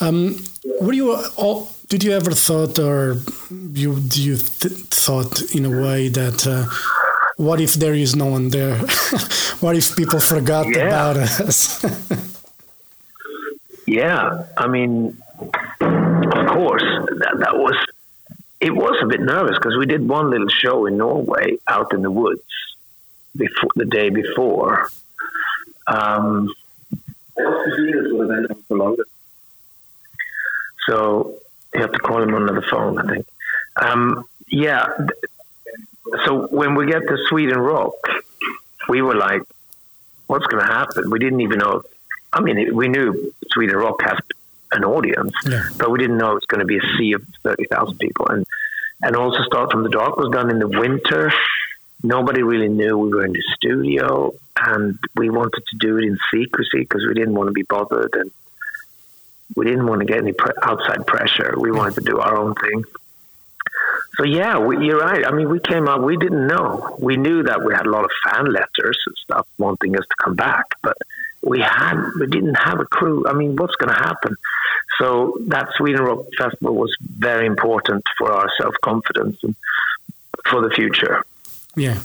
um, 0.00 0.42
were 0.80 0.92
you 0.92 1.14
all? 1.36 1.70
Did 1.88 2.02
you 2.04 2.12
ever 2.12 2.30
thought, 2.30 2.78
or 2.78 3.18
you 3.50 4.00
do 4.00 4.22
you 4.22 4.36
th- 4.38 4.72
thought 4.90 5.54
in 5.54 5.66
a 5.66 5.82
way 5.82 6.08
that? 6.08 6.46
Uh, 6.46 6.64
what 7.42 7.60
if 7.60 7.74
there 7.74 7.94
is 7.94 8.14
no 8.14 8.26
one 8.26 8.50
there? 8.50 8.76
what 9.60 9.76
if 9.76 9.96
people 9.96 10.20
forgot 10.20 10.66
yeah. 10.68 10.86
about 10.86 11.16
us? 11.16 11.84
yeah, 13.86 14.44
I 14.56 14.68
mean, 14.68 15.20
of 15.40 16.46
course, 16.46 16.84
that, 17.20 17.36
that 17.40 17.56
was 17.56 17.74
it 18.60 18.72
was 18.72 18.96
a 19.02 19.06
bit 19.06 19.20
nervous 19.20 19.58
because 19.58 19.76
we 19.76 19.86
did 19.86 20.08
one 20.08 20.30
little 20.30 20.48
show 20.48 20.86
in 20.86 20.96
Norway 20.96 21.58
out 21.66 21.92
in 21.92 22.02
the 22.02 22.12
woods 22.12 22.44
before 23.36 23.70
the 23.74 23.86
day 23.86 24.08
before. 24.08 24.88
Um, 25.88 26.54
so 30.86 31.38
you 31.74 31.80
have 31.80 31.92
to 31.92 31.98
call 31.98 32.22
him 32.22 32.34
on 32.34 32.46
the 32.46 32.62
phone, 32.70 32.98
I 32.98 33.12
think. 33.12 33.26
Um, 33.74 34.28
yeah. 34.46 34.86
So 36.24 36.46
when 36.48 36.74
we 36.74 36.86
get 36.86 37.00
to 37.00 37.16
Sweden 37.28 37.58
Rock, 37.58 37.94
we 38.88 39.02
were 39.02 39.14
like, 39.14 39.42
"What's 40.26 40.46
going 40.46 40.64
to 40.64 40.72
happen?" 40.72 41.10
We 41.10 41.18
didn't 41.18 41.40
even 41.40 41.58
know. 41.58 41.82
I 42.32 42.40
mean, 42.40 42.74
we 42.74 42.88
knew 42.88 43.32
Sweden 43.50 43.76
Rock 43.76 44.02
has 44.02 44.18
an 44.72 44.84
audience, 44.84 45.34
yeah. 45.46 45.68
but 45.76 45.90
we 45.90 45.98
didn't 45.98 46.18
know 46.18 46.36
it's 46.36 46.46
going 46.46 46.60
to 46.60 46.66
be 46.66 46.78
a 46.78 46.96
sea 46.96 47.12
of 47.12 47.22
thirty 47.42 47.66
thousand 47.66 47.98
people. 47.98 48.26
And 48.28 48.46
and 49.02 49.16
also 49.16 49.42
Start 49.44 49.70
from 49.72 49.82
the 49.82 49.90
Dark 49.90 50.16
was 50.16 50.30
done 50.30 50.50
in 50.50 50.58
the 50.58 50.68
winter. 50.68 51.32
Nobody 52.02 52.42
really 52.42 52.68
knew 52.68 52.98
we 52.98 53.10
were 53.10 53.24
in 53.24 53.32
the 53.32 53.42
studio, 53.54 54.34
and 54.56 54.98
we 55.14 55.30
wanted 55.30 55.62
to 55.70 55.76
do 55.78 55.98
it 55.98 56.04
in 56.04 56.18
secrecy 56.32 56.80
because 56.80 57.04
we 57.06 57.14
didn't 57.14 57.34
want 57.34 57.48
to 57.48 57.52
be 57.52 57.62
bothered 57.62 58.14
and 58.14 58.30
we 59.54 59.66
didn't 59.66 59.86
want 59.86 60.00
to 60.00 60.06
get 60.06 60.18
any 60.18 60.32
pre- 60.32 60.54
outside 60.62 61.06
pressure. 61.06 61.54
We 61.58 61.70
wanted 61.70 61.94
to 61.96 62.00
do 62.00 62.18
our 62.18 62.36
own 62.36 62.54
thing. 62.54 62.84
So 64.16 64.24
yeah, 64.24 64.58
we, 64.58 64.86
you're 64.86 64.98
right. 64.98 65.26
I 65.26 65.30
mean, 65.30 65.48
we 65.48 65.58
came 65.58 65.88
up. 65.88 66.02
We 66.02 66.16
didn't 66.16 66.46
know. 66.46 66.96
We 66.98 67.16
knew 67.16 67.42
that 67.44 67.64
we 67.64 67.72
had 67.72 67.86
a 67.86 67.90
lot 67.90 68.04
of 68.04 68.10
fan 68.24 68.52
letters 68.52 68.98
and 69.06 69.16
stuff 69.16 69.46
wanting 69.58 69.96
us 69.96 70.04
to 70.06 70.14
come 70.22 70.34
back, 70.34 70.66
but 70.82 70.96
we 71.42 71.60
had 71.60 71.96
we 72.20 72.26
didn't 72.26 72.54
have 72.54 72.80
a 72.80 72.84
crew. 72.84 73.26
I 73.26 73.32
mean, 73.32 73.56
what's 73.56 73.74
going 73.76 73.94
to 73.94 74.00
happen? 74.00 74.36
So 74.98 75.38
that 75.48 75.68
Sweden 75.76 76.02
Rock 76.02 76.26
Festival 76.36 76.74
was 76.74 76.94
very 77.00 77.46
important 77.46 78.04
for 78.18 78.30
our 78.30 78.50
self 78.60 78.74
confidence 78.82 79.42
and 79.42 79.56
for 80.48 80.60
the 80.60 80.70
future. 80.70 81.24
Yeah, 81.74 82.02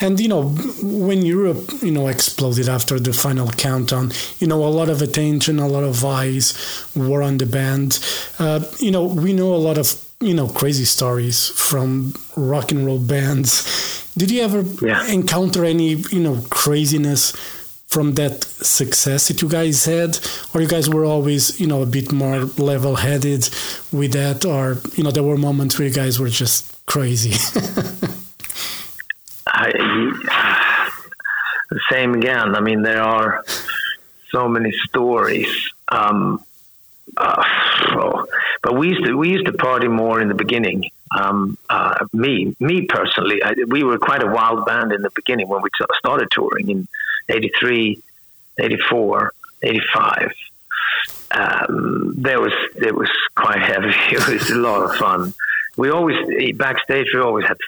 and 0.00 0.18
you 0.18 0.26
know 0.26 0.48
when 0.82 1.24
Europe 1.24 1.70
you 1.80 1.92
know 1.92 2.08
exploded 2.08 2.68
after 2.68 2.98
the 2.98 3.12
final 3.12 3.48
countdown, 3.48 4.10
you 4.40 4.48
know 4.48 4.64
a 4.64 4.66
lot 4.66 4.88
of 4.88 5.00
attention, 5.02 5.60
a 5.60 5.68
lot 5.68 5.84
of 5.84 6.04
eyes 6.04 6.52
were 6.96 7.22
on 7.22 7.38
the 7.38 7.46
band. 7.46 8.00
Uh, 8.40 8.64
you 8.80 8.90
know 8.90 9.04
we 9.04 9.32
know 9.32 9.54
a 9.54 9.62
lot 9.68 9.78
of 9.78 10.03
you 10.26 10.34
know 10.34 10.48
crazy 10.48 10.84
stories 10.84 11.48
from 11.50 12.14
rock 12.36 12.70
and 12.72 12.86
roll 12.86 12.98
bands. 12.98 14.10
Did 14.16 14.30
you 14.30 14.42
ever 14.42 14.62
yeah. 14.84 15.06
encounter 15.08 15.64
any 15.64 15.94
you 15.94 16.20
know 16.20 16.40
craziness 16.50 17.32
from 17.86 18.14
that 18.14 18.42
success 18.42 19.28
that 19.28 19.40
you 19.40 19.48
guys 19.48 19.84
had, 19.84 20.18
or 20.52 20.60
you 20.60 20.66
guys 20.68 20.88
were 20.88 21.04
always 21.04 21.60
you 21.60 21.66
know 21.66 21.82
a 21.82 21.86
bit 21.86 22.12
more 22.12 22.40
level 22.58 22.96
headed 22.96 23.48
with 23.92 24.12
that, 24.12 24.44
or 24.44 24.78
you 24.96 25.04
know 25.04 25.10
there 25.10 25.22
were 25.22 25.36
moments 25.36 25.78
where 25.78 25.88
you 25.88 25.94
guys 25.94 26.18
were 26.18 26.28
just 26.28 26.84
crazy. 26.86 27.34
I, 29.46 29.70
same 31.90 32.14
again. 32.14 32.54
I 32.54 32.60
mean, 32.60 32.82
there 32.82 33.02
are 33.02 33.44
so 34.30 34.48
many 34.48 34.72
stories. 34.88 35.72
Um, 35.88 36.44
uh, 37.16 37.44
but 38.64 38.78
we 38.78 38.88
used 38.88 39.04
to 39.04 39.14
we 39.14 39.28
used 39.28 39.44
to 39.44 39.52
party 39.52 39.88
more 39.88 40.20
in 40.22 40.28
the 40.28 40.34
beginning. 40.34 40.90
Um, 41.14 41.58
uh, 41.68 42.06
me, 42.14 42.56
me 42.58 42.86
personally, 42.86 43.42
I, 43.44 43.54
we 43.68 43.84
were 43.84 43.98
quite 43.98 44.22
a 44.22 44.26
wild 44.26 44.64
band 44.64 44.90
in 44.92 45.02
the 45.02 45.10
beginning 45.10 45.48
when 45.48 45.60
we 45.62 45.68
started 45.98 46.28
touring 46.30 46.70
in 46.70 46.88
83, 47.28 48.02
84, 48.58 49.32
85. 49.62 50.32
Um, 51.30 52.14
there 52.16 52.40
was 52.40 52.52
it 52.76 52.94
was 52.94 53.10
quite 53.36 53.60
heavy. 53.60 53.94
It 54.10 54.40
was 54.40 54.50
a 54.50 54.56
lot 54.56 54.82
of 54.82 54.96
fun. 54.96 55.34
We 55.76 55.90
always 55.90 56.16
backstage. 56.56 57.08
We 57.12 57.20
always 57.20 57.46
had 57.46 57.58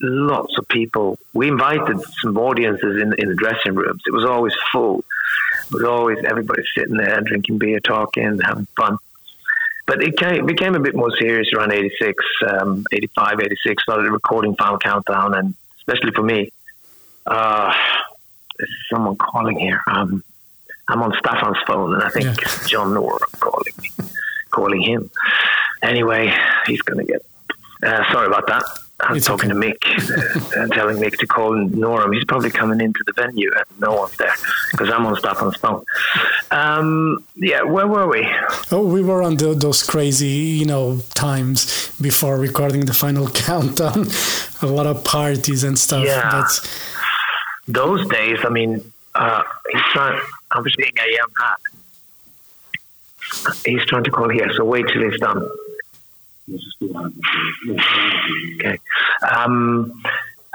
lots 0.00 0.58
of 0.58 0.66
people. 0.66 1.20
We 1.34 1.46
invited 1.46 2.00
some 2.20 2.36
audiences 2.36 3.00
in 3.00 3.14
in 3.16 3.28
the 3.28 3.36
dressing 3.36 3.76
rooms. 3.76 4.02
It 4.06 4.12
was 4.12 4.24
always 4.24 4.54
full. 4.72 5.04
It 5.66 5.74
was 5.74 5.84
always 5.84 6.18
everybody 6.24 6.64
sitting 6.76 6.96
there 6.96 7.20
drinking 7.20 7.58
beer, 7.58 7.78
talking, 7.78 8.40
having 8.40 8.66
fun. 8.76 8.98
But 9.86 10.02
it, 10.02 10.16
came, 10.16 10.46
became 10.46 10.74
a 10.74 10.80
bit 10.80 10.94
more 10.94 11.10
serious 11.18 11.52
around 11.52 11.72
86, 11.72 12.24
um, 12.48 12.84
85, 12.92 13.40
86. 13.40 13.82
Started 13.82 14.10
recording 14.10 14.54
Final 14.54 14.78
Countdown, 14.78 15.34
and 15.34 15.54
especially 15.78 16.12
for 16.12 16.22
me, 16.22 16.52
uh, 17.26 17.74
there's 18.58 18.70
someone 18.90 19.16
calling 19.16 19.58
here. 19.58 19.82
Um, 19.88 20.22
I'm 20.88 21.02
on 21.02 21.12
Staffan's 21.12 21.58
phone, 21.66 21.94
and 21.94 22.02
I 22.02 22.10
think 22.10 22.26
yeah. 22.26 22.66
John 22.66 22.94
Norum 22.94 23.18
calling 23.40 23.72
me, 23.80 23.90
calling 24.50 24.82
him. 24.82 25.10
Anyway, 25.82 26.32
he's 26.66 26.82
going 26.82 27.04
to 27.04 27.12
get. 27.12 27.22
Uh, 27.82 28.12
sorry 28.12 28.26
about 28.26 28.46
that. 28.46 28.62
I'm 29.02 29.16
it's 29.16 29.26
talking 29.26 29.50
okay. 29.50 29.72
to 29.72 29.78
Mick 29.84 30.56
and 30.56 30.72
uh, 30.72 30.74
telling 30.74 30.96
Mick 30.98 31.18
to 31.18 31.26
call 31.26 31.50
Norum. 31.52 32.14
He's 32.14 32.24
probably 32.24 32.50
coming 32.50 32.80
into 32.80 33.02
the 33.04 33.12
venue 33.12 33.50
and 33.56 33.80
no 33.80 33.94
one's 33.94 34.16
there 34.16 34.34
because 34.70 34.90
I'm 34.90 35.04
on 35.06 35.16
Staffan's 35.16 35.56
phone. 35.56 35.84
Um, 36.52 37.24
yeah, 37.34 37.62
where 37.62 37.88
were 37.88 38.06
we? 38.06 38.28
Oh, 38.70 38.86
we 38.86 39.02
were 39.02 39.22
on 39.22 39.36
the, 39.36 39.54
those 39.54 39.82
crazy, 39.82 40.28
you 40.28 40.66
know, 40.66 41.00
times 41.14 41.90
before 42.00 42.38
recording 42.38 42.86
the 42.86 42.94
final 42.94 43.28
countdown. 43.46 44.06
A 44.62 44.66
lot 44.66 44.86
of 44.86 45.04
parties 45.04 45.64
and 45.64 45.76
stuff. 45.76 46.04
Yeah. 46.04 46.30
That's... 46.30 46.60
Those 47.66 48.06
days, 48.08 48.38
I 48.44 48.50
mean, 48.50 48.92
uh, 49.14 49.42
he's 49.70 49.82
trying. 49.92 50.20
I'm 50.52 50.64
seeing 50.76 50.92
AM 50.98 51.32
hat. 51.40 51.58
He's 53.64 53.84
trying 53.86 54.04
to 54.04 54.10
call 54.10 54.28
here, 54.28 54.52
so 54.54 54.64
wait 54.64 54.86
till 54.88 55.02
he's 55.02 55.18
done. 55.18 55.48
Okay. 57.68 58.78
Um, 59.22 60.02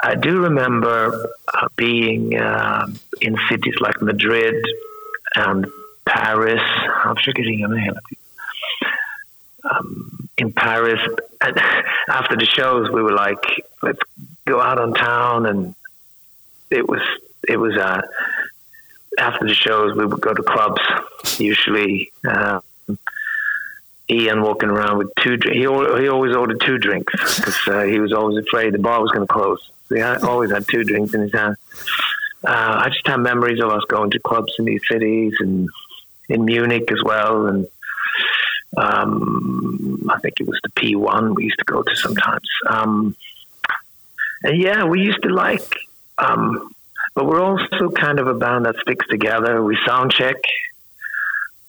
I 0.04 0.16
do 0.16 0.42
remember 0.42 1.34
uh, 1.54 1.68
being 1.76 2.38
uh, 2.38 2.88
in 3.22 3.38
cities 3.50 3.76
like 3.80 4.02
Madrid 4.02 4.64
and 5.36 5.66
Paris. 6.06 6.62
I'm 7.04 7.16
forgetting 7.16 7.60
your 7.60 7.70
name. 7.70 7.94
Um, 9.70 10.30
in 10.38 10.54
Paris, 10.54 11.02
and 11.42 11.58
after 12.10 12.36
the 12.36 12.46
shows, 12.46 12.90
we 12.92 13.02
were 13.02 13.12
like, 13.14 13.44
"Let's 13.82 14.00
go 14.46 14.62
out 14.62 14.80
on 14.80 14.94
town," 14.94 15.46
and 15.46 15.76
it 16.70 16.88
was 16.88 17.02
it 17.48 17.58
was 17.58 17.76
uh, 17.76 18.02
after 19.18 19.48
the 19.48 19.56
shows 19.56 19.96
we 19.98 20.06
would 20.06 20.22
go 20.22 20.34
to 20.34 20.44
clubs 20.44 20.82
usually. 21.40 22.12
Uh, 22.26 22.60
Ian 24.10 24.42
walking 24.42 24.70
around 24.70 24.98
with 25.00 25.12
two. 25.20 25.38
He 25.44 25.60
he 25.60 25.68
always 25.68 26.36
ordered 26.36 26.62
two 26.62 26.78
drinks 26.78 27.14
because 27.38 27.68
uh, 27.68 27.84
he 27.84 28.00
was 28.00 28.14
always 28.14 28.38
afraid 28.38 28.74
the 28.74 28.80
bar 28.80 29.02
was 29.02 29.12
going 29.12 29.28
to 29.28 29.34
close. 29.34 29.60
So 29.88 29.96
he 29.96 30.02
had, 30.02 30.24
always 30.24 30.52
had 30.52 30.66
two 30.68 30.84
drinks 30.84 31.14
in 31.14 31.22
his 31.22 31.34
hand. 31.34 31.58
Uh, 32.44 32.82
I 32.86 32.90
just 32.90 33.06
have 33.08 33.20
memories 33.20 33.62
of 33.62 33.70
us 33.70 33.84
going 33.90 34.12
to 34.12 34.20
clubs 34.20 34.54
in 34.60 34.66
these 34.66 34.82
cities 34.90 35.34
and 35.40 35.70
in 36.30 36.46
Munich 36.46 36.90
as 36.92 37.04
well, 37.04 37.48
and 37.48 37.68
um, 38.78 40.10
I 40.10 40.20
think 40.20 40.36
it 40.40 40.48
was 40.48 40.60
the 40.64 40.70
P 40.72 40.96
one 40.96 41.34
we 41.34 41.46
used 41.46 41.60
to 41.60 41.66
go 41.66 41.82
to 41.82 41.96
sometimes. 41.96 42.48
Um, 42.70 43.16
and 44.44 44.62
yeah, 44.62 44.86
we 44.86 45.02
used 45.02 45.24
to 45.24 45.30
like, 45.30 45.76
um, 46.18 46.74
but 47.16 47.26
we're 47.26 47.42
also 47.42 47.90
kind 47.90 48.20
of 48.20 48.28
a 48.28 48.34
band 48.34 48.66
that 48.66 48.76
sticks 48.82 49.08
together. 49.08 49.64
We 49.64 49.78
sound 49.86 50.12
check 50.12 50.38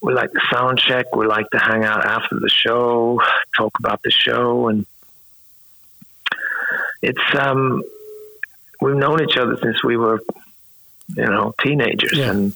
we 0.01 0.13
like 0.15 0.31
to 0.33 0.41
sound 0.53 0.79
check. 0.79 1.15
We 1.17 1.27
like 1.27 1.49
to 1.51 1.59
hang 1.59 1.85
out 1.85 2.05
after 2.07 2.39
the 2.39 2.49
show, 2.49 3.21
talk 3.57 3.73
about 3.79 4.01
the 4.03 4.11
show, 4.11 4.69
and 4.69 4.87
it's 7.03 7.21
um, 7.39 7.83
we've 8.81 8.97
known 8.97 9.23
each 9.23 9.37
other 9.37 9.57
since 9.63 9.83
we 9.85 9.97
were, 9.97 10.21
you 11.17 11.25
know, 11.27 11.55
teenagers, 11.63 12.17
Yeah. 12.17 12.31
and 12.31 12.53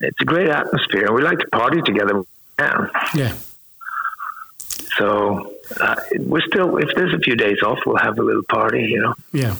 it's 0.00 0.20
a 0.20 0.24
great 0.24 0.48
atmosphere. 0.48 1.06
And 1.06 1.14
we 1.14 1.22
like 1.22 1.38
to 1.38 1.48
party 1.48 1.80
together. 1.82 2.22
Yeah. 2.58 2.86
Yeah. 3.14 3.32
So 4.98 5.54
uh, 5.80 5.96
we're 6.18 6.40
still, 6.42 6.76
if 6.76 6.88
there's 6.94 7.12
a 7.14 7.18
few 7.18 7.36
days 7.36 7.58
off, 7.64 7.78
we'll 7.84 7.96
have 7.96 8.18
a 8.18 8.22
little 8.22 8.44
party. 8.48 8.82
You 8.84 9.00
know. 9.02 9.14
Yeah. 9.32 9.56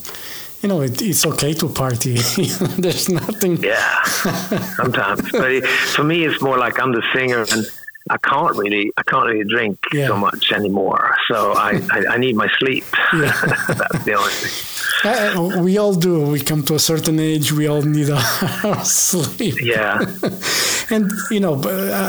You 0.64 0.68
know, 0.68 0.81
it, 0.81 1.03
it's 1.03 1.27
okay 1.27 1.53
to 1.53 1.68
party. 1.68 2.14
There's 2.79 3.11
nothing. 3.11 3.62
Yeah, 3.62 4.03
sometimes. 4.81 5.31
but 5.31 5.50
it, 5.53 5.66
for 5.66 6.03
me, 6.05 6.24
it's 6.24 6.40
more 6.40 6.57
like 6.57 6.81
I'm 6.81 6.92
the 6.92 7.03
singer, 7.12 7.44
and 7.53 7.66
I 8.09 8.16
can't 8.16 8.57
really, 8.57 8.90
I 8.96 9.03
can't 9.03 9.27
really 9.27 9.44
drink 9.44 9.79
Yeah. 9.92 10.07
so 10.09 10.16
much 10.16 10.53
anymore. 10.53 11.14
So 11.29 11.53
I, 11.53 11.83
I, 11.92 12.14
I 12.14 12.16
need 12.16 12.35
my 12.35 12.48
sleep. 12.59 12.85
Yeah. 13.12 13.33
That's 13.81 14.05
the 14.07 14.14
only 14.14 14.33
thing. 14.33 14.55
Uh, 15.05 15.62
we 15.62 15.77
all 15.77 15.92
do. 15.94 16.20
We 16.31 16.40
come 16.40 16.62
to 16.64 16.77
a 16.77 16.79
certain 16.79 17.20
age, 17.20 17.53
we 17.53 17.66
all 17.66 17.83
need 17.83 18.09
our 18.09 18.85
sleep. 18.87 19.57
Yeah. 19.61 20.00
And, 20.88 21.12
you 21.31 21.40
know, 21.40 21.61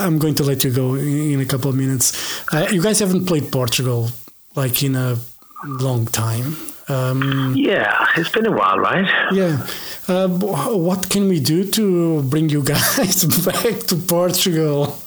I'm 0.06 0.18
going 0.18 0.36
to 0.36 0.44
let 0.46 0.63
you 0.63 0.72
go 0.72 0.96
in 0.96 1.32
in 1.34 1.41
a 1.41 1.46
couple 1.46 1.70
of 1.72 1.76
minutes. 1.76 2.13
Uh, 2.54 2.68
you 2.72 2.82
guys 2.82 3.00
haven't 3.00 3.26
played 3.26 3.52
Portugal 3.52 4.12
like 4.56 4.82
in 4.82 4.96
a 4.96 5.18
long 5.65 6.06
time. 6.06 6.56
Um, 6.88 7.54
Yeah, 7.58 8.08
it's 8.15 8.30
been 8.30 8.45
a 8.45 8.52
while, 8.52 8.80
right? 8.80 9.08
yeah. 9.34 9.65
Uh, 10.08 10.28
what 10.28 11.10
can 11.10 11.28
we 11.28 11.39
do 11.39 11.63
to 11.71 12.21
bring 12.24 12.48
you 12.50 12.62
guys 12.74 13.24
back 13.43 13.80
to 13.88 13.95
Portugal? 13.95 14.98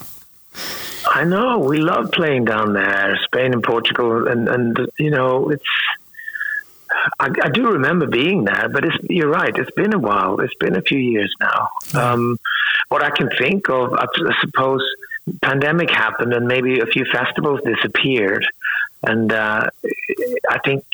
I 1.06 1.22
know 1.24 1.58
we 1.58 1.78
love 1.78 2.10
playing 2.10 2.46
down 2.46 2.72
there, 2.72 3.16
Spain 3.24 3.52
and 3.54 3.62
Portugal, 3.62 4.26
and 4.26 4.48
and 4.48 4.76
you 4.98 5.10
know 5.10 5.50
it's. 5.50 5.62
I, 7.20 7.28
I 7.42 7.48
do 7.50 7.68
remember 7.70 8.06
being 8.06 8.44
there, 8.44 8.68
but 8.68 8.84
it's, 8.84 8.96
you're 9.08 9.28
right. 9.30 9.54
It's 9.56 9.70
been 9.76 9.94
a 9.94 9.98
while. 9.98 10.40
It's 10.40 10.54
been 10.58 10.74
a 10.76 10.82
few 10.82 10.98
years 10.98 11.32
now. 11.40 11.68
Um, 11.94 12.38
what 12.88 13.02
I 13.04 13.10
can 13.10 13.28
think 13.38 13.68
of, 13.68 13.92
I 13.94 14.06
suppose, 14.40 14.82
pandemic 15.42 15.90
happened, 15.90 16.32
and 16.32 16.48
maybe 16.48 16.80
a 16.80 16.86
few 16.86 17.04
festivals 17.04 17.60
disappeared, 17.64 18.44
and 19.02 19.32
uh, 19.32 19.68
I 20.50 20.58
think 20.64 20.84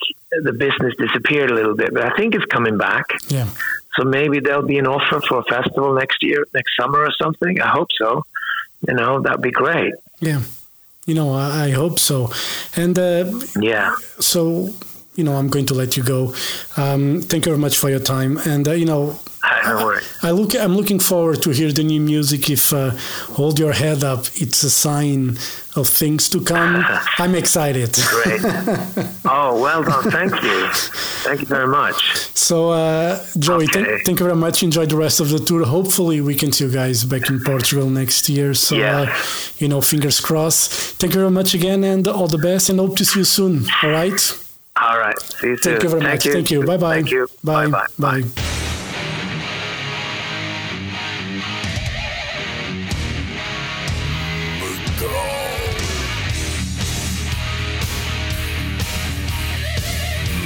the 0.43 0.53
business 0.53 0.95
disappeared 0.99 1.51
a 1.51 1.55
little 1.55 1.75
bit. 1.75 1.95
But 1.95 2.05
I 2.12 2.17
think 2.17 2.35
it's 2.35 2.45
coming 2.47 2.77
back. 2.77 3.07
Yeah. 3.29 3.49
So 3.97 4.05
maybe 4.05 4.40
there'll 4.40 4.67
be 4.67 4.79
an 4.79 4.87
offer 4.87 5.21
for 5.21 5.38
a 5.38 5.45
festival 5.45 5.95
next 5.95 6.23
year, 6.23 6.47
next 6.53 6.77
summer 6.77 7.01
or 7.01 7.12
something. 7.12 7.61
I 7.61 7.69
hope 7.69 7.88
so. 7.97 8.25
You 8.88 8.95
know, 8.95 9.21
that'd 9.21 9.40
be 9.40 9.51
great. 9.53 9.95
Yeah. 10.21 10.43
You 11.07 11.14
know, 11.14 11.33
I, 11.33 11.67
I 11.67 11.71
hope 11.71 11.99
so. 11.99 12.31
And 12.77 12.99
uh, 12.99 13.31
Yeah. 13.61 13.95
so, 14.19 14.71
you 15.14 15.23
know, 15.25 15.37
I'm 15.37 15.49
going 15.49 15.67
to 15.67 15.75
let 15.75 15.97
you 15.97 16.03
go. 16.03 16.35
Um, 16.77 17.21
thank 17.23 17.47
you 17.47 17.53
very 17.53 17.59
much 17.59 17.79
for 17.79 17.88
your 17.88 18.01
time. 18.01 18.38
And, 18.38 18.67
uh, 18.67 18.73
you 18.73 18.85
know, 18.87 19.19
No 19.66 19.77
worries. 19.85 20.07
I 20.22 20.31
look. 20.31 20.55
I'm 20.55 20.77
looking 20.77 20.98
forward 21.00 21.42
to 21.42 21.50
hear 21.50 21.72
the 21.72 21.83
new 21.85 22.00
music. 22.00 22.48
If 22.50 22.72
uh, 22.72 22.90
hold 23.37 23.59
your 23.59 23.72
head 23.72 24.05
up, 24.05 24.20
it's 24.37 24.62
a 24.62 24.70
sign 24.70 25.38
of 25.77 25.88
things 25.88 26.29
to 26.31 26.40
come. 26.40 26.85
I'm 27.18 27.35
excited. 27.35 27.92
Great. 28.09 28.40
oh, 29.24 29.61
well 29.61 29.83
done. 29.83 30.11
Thank 30.11 30.33
you. 30.42 30.68
Thank 31.27 31.40
you 31.40 31.46
very 31.46 31.66
much. 31.66 32.16
So, 32.37 32.70
uh, 32.70 33.24
Joey, 33.38 33.64
Okay. 33.64 33.85
thank, 33.85 34.05
thank 34.07 34.20
you 34.20 34.27
very 34.27 34.37
much. 34.37 34.62
Enjoy 34.62 34.87
the 34.87 34.96
rest 34.96 35.20
of 35.20 35.31
the 35.31 35.38
tour. 35.38 35.64
Hopefully, 35.64 36.20
we 36.20 36.35
can 36.35 36.53
see 36.53 36.64
you 36.66 36.70
guys 36.70 37.05
back 37.05 37.29
in 37.31 37.42
Portugal 37.42 37.88
next 37.90 38.29
year. 38.29 38.55
So, 38.55 38.77
Yeah. 38.77 39.00
uh, 39.11 39.16
you 39.59 39.68
know, 39.68 39.81
fingers 39.81 40.20
crossed. 40.20 40.70
Thank 41.00 41.14
you 41.14 41.20
very 41.20 41.31
much 41.33 41.55
again, 41.55 41.83
and 41.85 42.07
all 42.07 42.29
the 42.29 42.38
best. 42.38 42.68
And 42.68 42.79
hope 42.79 42.96
to 42.98 43.05
see 43.05 43.20
you 43.20 43.24
soon. 43.24 43.66
All 43.83 43.90
right. 43.90 44.20
All 44.77 44.98
right. 44.98 45.18
See 45.20 45.48
you 45.48 45.57
soon. 45.57 45.72
Thank 45.72 45.83
you 45.85 45.88
very 45.88 46.03
much. 46.03 46.24
Thank 46.24 46.50
you. 46.50 46.64
Bye 46.64 46.77
bye. 46.77 46.94
Thank 46.96 47.11
you. 47.11 47.27
Bye-bye. 47.42 47.87
bye. 47.98 48.63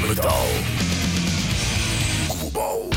Metal. 0.09 0.49
Global. 2.29 2.89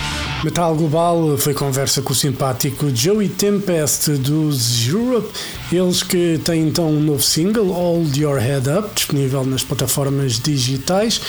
Metal 0.46 0.76
Global 0.76 1.38
foi 1.38 1.54
conversa 1.54 2.02
com 2.02 2.14
o 2.14 2.16
simpático 2.16 2.90
Joey 2.96 3.28
Tempest 3.28 4.12
dos 4.12 4.88
Europe, 4.88 5.28
eles 5.74 6.04
que 6.04 6.40
têm 6.46 6.70
então 6.70 6.90
um 6.90 7.02
novo 7.02 7.22
single, 7.22 7.74
Hold 7.74 8.16
Your 8.16 8.40
Head 8.40 8.70
Up, 8.70 8.96
disponível 8.96 9.44
nas 9.44 9.62
plataformas 9.62 10.40
digitais 10.40 11.20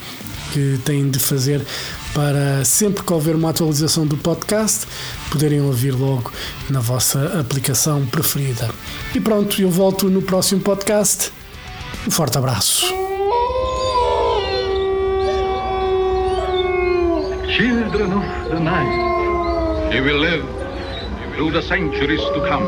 que 0.53 0.79
têm 0.85 1.09
de 1.09 1.19
fazer 1.19 1.65
para 2.13 2.63
sempre 2.63 3.03
que 3.03 3.13
houver 3.13 3.35
uma 3.35 3.49
atualização 3.49 4.05
do 4.05 4.17
podcast, 4.17 4.85
poderem 5.31 5.61
ouvir 5.61 5.91
logo 5.91 6.31
na 6.69 6.79
vossa 6.79 7.39
aplicação 7.39 8.05
preferida. 8.05 8.69
E 9.15 9.19
pronto, 9.19 9.61
eu 9.61 9.69
volto 9.69 10.09
no 10.09 10.21
próximo 10.21 10.61
podcast. 10.61 11.31
Um 12.07 12.11
forte 12.11 12.37
abraço. 12.37 12.85
Children 17.47 18.13
of 18.13 18.49
the 18.49 18.59
night, 18.59 19.95
you 19.95 20.03
will 20.03 20.19
live 20.19 20.43
through 21.35 21.51
the 21.51 21.61
centuries 21.61 22.21
to 22.21 22.41
come, 22.41 22.65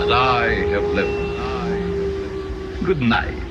as 0.00 0.10
I 0.10 0.74
have 0.74 0.86
lived. 0.94 1.28
Good 2.84 3.02
night. 3.02 3.47